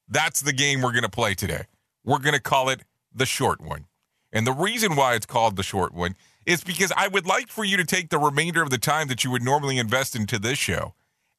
That's 0.10 0.42
the 0.42 0.52
game 0.52 0.82
we're 0.82 0.92
going 0.92 1.04
to 1.04 1.10
play 1.10 1.34
today. 1.34 1.64
We're 2.04 2.20
going 2.20 2.36
to 2.36 2.42
call 2.42 2.68
it 2.68 2.82
the 3.14 3.26
short 3.26 3.62
one. 3.62 3.86
And 4.34 4.46
the 4.46 4.52
reason 4.52 4.98
why 4.98 5.16
it's 5.16 5.26
called 5.26 5.56
the 5.56 5.64
short 5.64 5.94
one 5.94 6.18
is 6.46 6.62
because 6.62 6.92
I 6.98 7.08
would 7.08 7.26
like 7.26 7.48
for 7.48 7.64
you 7.64 7.78
to 7.78 7.86
take 7.86 8.10
the 8.10 8.20
remainder 8.20 8.62
of 8.62 8.70
the 8.70 8.78
time 8.78 9.08
that 9.08 9.24
you 9.24 9.32
would 9.32 9.44
normally 9.44 9.78
invest 9.78 10.14
into 10.14 10.40
this 10.40 10.58
show 10.58 10.94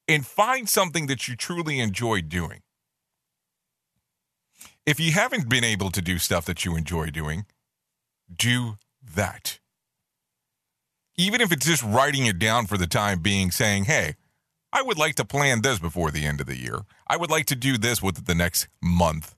and 0.08 0.24
find 0.24 0.66
something 0.66 1.08
that 1.08 1.28
you 1.28 1.36
truly 1.36 1.78
enjoy 1.78 2.22
doing 2.22 2.62
if 4.87 5.01
you 5.01 5.12
haven't 5.12 5.49
been 5.49 5.64
able 5.64 5.90
to 5.90 6.01
do 6.01 6.18
stuff 6.18 6.46
that 6.46 6.64
you 6.64 6.77
enjoy 6.77 7.09
doing, 7.11 7.46
do 8.35 8.79
that. 9.14 9.59
even 11.16 11.40
if 11.40 11.53
it's 11.53 11.66
just 11.66 11.83
writing 11.83 12.27
it 12.27 12.38
down 12.38 12.66
for 12.66 12.77
the 12.77 12.87
time 12.87 13.20
being, 13.20 13.51
saying, 13.51 13.85
hey, 13.85 14.14
I 14.72 14.83
would 14.83 14.99
like 14.99 15.14
to 15.16 15.25
plan 15.25 15.62
this 15.62 15.79
before 15.79 16.11
the 16.11 16.27
end 16.27 16.40
of 16.40 16.46
the 16.46 16.59
year. 16.59 16.81
I 17.07 17.16
would 17.16 17.31
like 17.31 17.46
to 17.46 17.57
do 17.57 17.79
this 17.79 18.03
with 18.03 18.27
the 18.27 18.35
next 18.35 18.68
month. 18.83 19.35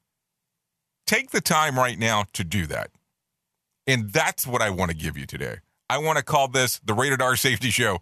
Take 1.07 1.31
the 1.31 1.41
time 1.41 1.79
right 1.79 1.99
now 1.99 2.25
to 2.33 2.45
do 2.45 2.67
that. 2.67 2.91
And 3.87 4.11
that's 4.13 4.47
what 4.47 4.63
I 4.63 4.71
want 4.71 4.91
to 4.91 4.97
give 4.97 5.17
you 5.17 5.27
today. 5.27 5.59
I 5.89 5.99
want 5.99 6.19
to 6.19 6.25
call 6.25 6.49
this 6.49 6.81
the 6.85 6.95
Rated 6.95 7.23
R 7.23 7.37
Safety 7.37 7.71
Show, 7.71 8.01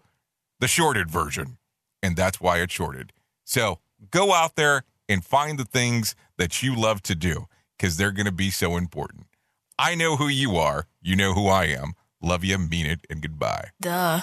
the 0.60 0.68
shorted 0.68 1.10
version. 1.10 1.58
And 2.02 2.16
that's 2.16 2.40
why 2.40 2.60
it's 2.60 2.72
shorted. 2.72 3.12
So 3.44 3.80
go 4.10 4.32
out 4.32 4.56
there 4.56 4.84
and 5.08 5.24
find 5.24 5.58
the 5.58 5.64
things 5.64 6.16
that 6.38 6.62
you 6.62 6.74
love 6.74 7.02
to 7.02 7.14
do 7.14 7.46
because 7.76 7.96
they're 7.96 8.12
going 8.12 8.26
to 8.26 8.32
be 8.32 8.50
so 8.50 8.76
important. 8.76 9.26
I 9.78 9.94
know 9.94 10.16
who 10.16 10.28
you 10.28 10.56
are. 10.56 10.86
You 11.02 11.16
know 11.16 11.34
who 11.34 11.48
I 11.48 11.64
am. 11.66 11.94
Love 12.22 12.44
you, 12.44 12.58
mean 12.58 12.86
it, 12.86 13.00
and 13.10 13.20
goodbye. 13.20 13.70
Duh. 13.80 14.22